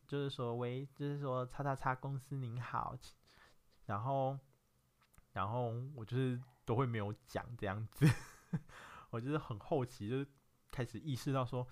[0.09, 2.99] 就是说，喂，就是说，叉叉叉公司您好，
[3.85, 4.37] 然后，
[5.33, 8.05] 然后我就是都会没有讲这样子，
[9.11, 10.27] 我就是很好奇就是
[10.73, 11.64] 开始意识到说，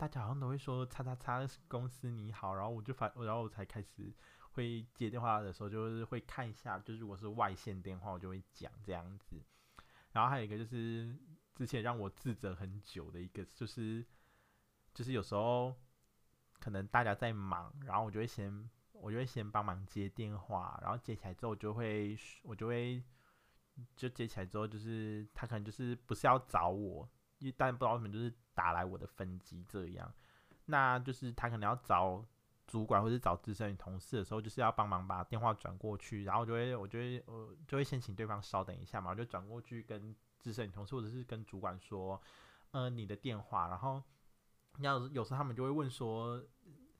[0.00, 4.10] 大家好像都会说叉叉叉公司你好，然后我就发，然后我才开始
[4.52, 9.36] 会接电话的时候，就是会看一下，就是如果是外线电话，我就会讲这样子，
[10.12, 11.14] 然后还有一个就是
[11.54, 14.02] 之前让我自责很久的一个，就是
[14.94, 15.74] 就是有时候。
[16.58, 23.02] 可能大家在忙，然后我就会先，我就会先帮忙接电话，然后接起来之后，我就会，我就会，
[23.96, 27.08] 就接起来之后，就是他可能就是不是要找我，
[27.56, 30.12] 但不知道为什么就是打来我的分机这样，
[30.64, 32.24] 那就是他可能要找
[32.66, 42.20] 主管或者找资深同事的时候，就是要帮忙把电话转过去，然后就会，我就会，我就会先请对方稍等一下嘛，我就转过去跟资深同事或者是跟主管说，
[42.72, 44.02] 呃，你的电话，然后。
[44.78, 46.40] 要有时候他们就会问说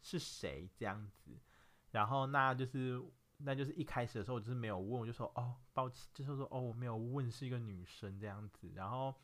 [0.03, 0.69] 是谁？
[0.77, 1.39] 这样子，
[1.93, 3.01] 然后那就是
[3.39, 9.15] 那就是一开始的时候我就是没有问，我就说哦抱歉，就是说哦我没有问是一个女生这样子，然后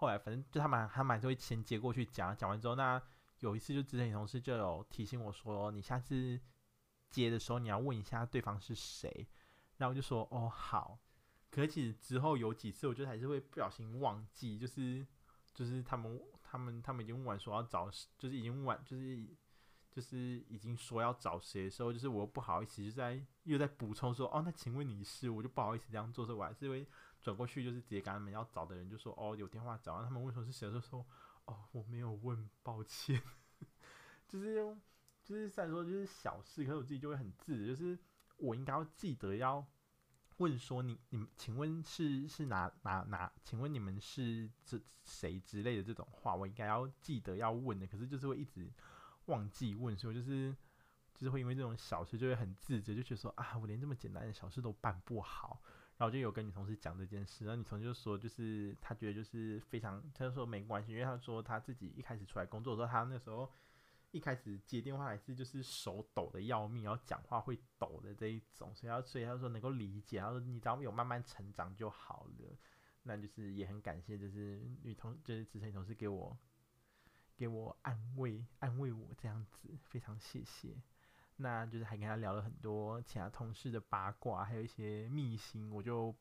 [0.00, 3.00] 后来反正就他们他们还是会先接过去讲，讲完之后那
[3.40, 6.40] 有一次就之前同事就有提醒我说你下次
[7.10, 9.28] 接的时候你要问一下对方是谁，
[9.76, 10.98] 然后我就说哦好，
[11.50, 15.06] 可是其实之后有几次我就还是会不小心忘记，就是
[15.54, 16.20] 就是他们。
[16.52, 17.88] 他们他们已经问完说要找，
[18.18, 19.24] 就是已经问完，就是
[19.88, 25.30] 就是已经说要找谁的时候，就是我又不好意思，就在又在补充说哦，那请问你是？
[25.30, 26.84] 我就不好意思这样做，所以我还是会
[27.20, 29.94] 转过去，就是直接跟他们要找的人就说哦，有电话找。
[29.94, 31.06] 然后他们问说是谁，就说
[31.44, 33.22] 哦，我没有问，抱歉。
[34.26, 34.76] 就是
[35.24, 37.98] 就是虽然说就是小事，可是我自己就会很自责，就是
[38.36, 39.66] 我应该要记得要。
[40.38, 43.30] 问说你你们请问是是哪哪哪？
[43.44, 48.72] 请问你们是这谁之类的这种话，我应该要记得要问的，可是就是会一直
[49.26, 50.56] 忘记问，所以就是
[51.14, 55.60] 就是会因为这种小事就会很自责，就觉得说啊，我连这么简单的小事都办不好。
[56.00, 63.52] 然后就有跟女同事讲这件事，然后女同事就说，就是她觉得就是非常，她就说没关系，因为她说她自己一开始出来工作的时候，她那时候
[64.10, 72.56] 一开始接电话还是就是手抖的要命，然后讲话会抖的这一种，所以他所以他说能够理解，他说你只要有慢慢成长就好了。
[73.02, 76.34] 那就是也很感谢，就是女同就是资深女同事给我
[77.36, 80.76] 给我安慰安慰我这样子，非常谢谢。
[81.40, 86.14] 那就是还跟他聊了很多其他同事的八卦，还有一些秘辛，我就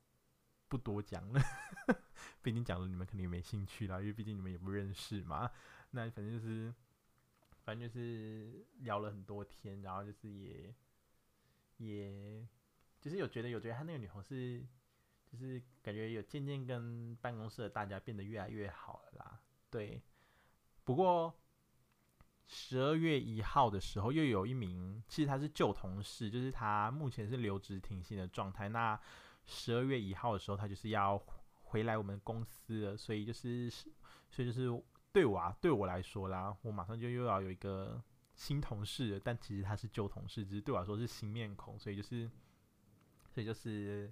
[0.67, 1.41] 不多讲了，
[2.41, 5.51] 毕竟讲了你们肯定没兴趣啦，因为毕竟你们也不认识嘛。
[5.91, 6.73] 那反正就是
[7.63, 10.73] 反正就是聊了很多天，然后就是也
[11.77, 12.47] 也
[12.99, 14.65] 就是有觉得有觉得他那个女同事。
[15.31, 19.39] 就是感觉有渐渐跟办公室的大家变得越来越好了啦，
[19.69, 20.01] 对。
[20.83, 21.38] 不过
[22.51, 28.67] 十二月一号的时候，又有一名，其实他是旧同事，就是他目前是留职停薪的状态。
[28.69, 28.99] 那
[29.45, 31.21] 十二月一号的时候，他就是要
[31.61, 38.01] 回来我们公司了，所以就是，所以就是对我啊，对我来说啦，我马上就又要有一个
[38.33, 42.27] 新同事，但其实他是旧同事，只是对我来说是新面孔，所以就是，
[43.29, 44.11] 所以就是。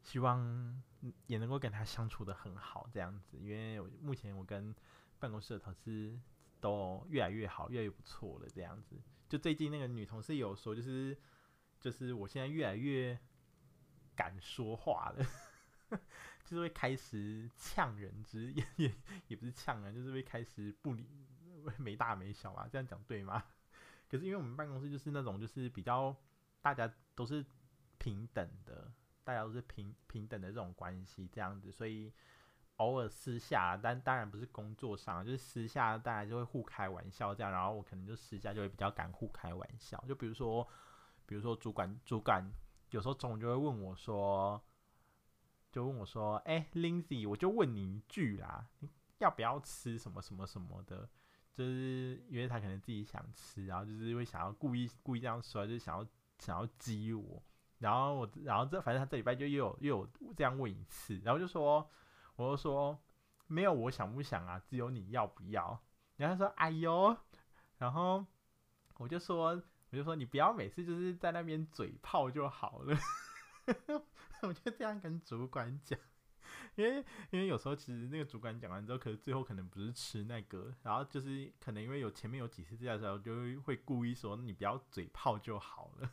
[0.00, 0.82] 希望
[1.26, 4.74] 也能够跟他相处得很好，这样子，因为我目前我跟
[5.18, 6.18] 办公室的同事
[6.60, 9.00] 都越来越好，越来越不错了，这样子。
[9.28, 11.16] 就最近那个女同事有说，就是
[11.80, 13.18] 就是我现在越来越
[14.14, 15.26] 敢说话了，
[16.44, 18.94] 就是会开始呛人，之也也
[19.28, 21.06] 也不是呛人，就是会开始不理
[21.76, 23.44] 没大没小嘛，这样讲对吗？
[24.08, 26.16] 可是因为我们办公室就是那种就是比较
[26.62, 27.44] 大家都是
[27.98, 28.92] 平等的。
[29.24, 32.10] 大家都是平平等的这种关系，这样子，所以
[32.78, 37.52] 偶尔私下，但当然不是工作上，就是私下，大家就会互开玩笑这样。
[37.52, 40.66] 然后我可能就私下就会比较敢互开玩笑，就比如说，
[41.26, 42.44] 比如说主管主管
[42.90, 44.60] 有时候中午就会问我说，
[45.70, 51.08] 就问我说，哎、，Lindsay，我就问你一句啦，你要不要吃什么什么什么的？
[51.52, 56.06] 就是因为他可能自己想吃，然后就是会想要故意故意这样说，就想要
[56.38, 57.42] 想要激我。
[57.78, 61.88] 然后我，然后这反正他这礼拜就又有又有这样问一次，然后就说，
[62.38, 62.96] 我就说
[63.48, 65.82] 没有我想不想啊，只有你要不要。
[66.16, 67.16] 然后他说哎呦，
[67.78, 68.24] 然后
[68.96, 69.60] 我就说
[69.90, 72.96] 我就说你不要每次就是在那边嘴炮就好了，
[74.42, 75.98] 我就这样跟主管讲，
[76.76, 86.12] 因为因为有时候其实那个主管讲完之后，可是最后可能不是吃那个，然后就是可能因为有前面有几次这样的时候，就会故意说你不要嘴炮就好了。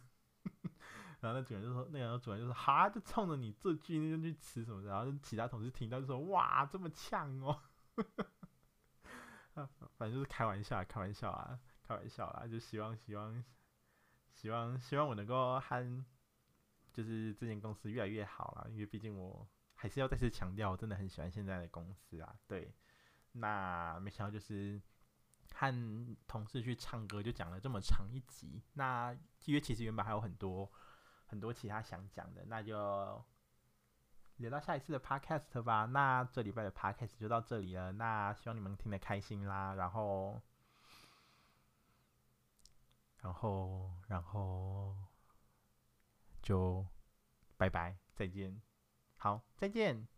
[1.25, 7.59] 然后那主人就说：“那个主人就说，哈，就冲着你这句，那就去吃什么的？”然后其他同事听到就说：“哇，这么呛哦！
[9.97, 13.43] ”反正就是开玩笑，开玩笑啊，开玩笑啦，就希望希望
[14.29, 16.05] 希望希望我能够和
[16.93, 22.35] 就是这间公司越来越好啦，因为毕竟我还是要再次强调，我真的很喜欢现在的公司啊。
[22.45, 22.71] 对，
[23.31, 24.79] 那没想到就是
[25.55, 28.61] 和同事去唱歌，就讲了这么长一集。
[28.73, 29.11] 那
[29.45, 30.71] 因为其实原本还有很多。
[31.35, 33.21] 很多其他想讲的，那就
[34.37, 35.83] 留到下一次的 podcast 吧。
[35.83, 37.91] 那这礼拜的 podcast 就到这里了。
[37.91, 39.73] 那希望你们听得开心啦。
[39.73, 40.41] 然后，
[43.17, 44.95] 然后，然后
[46.41, 46.87] 就
[47.57, 48.61] 拜拜，再见。
[49.17, 50.14] 好，再见。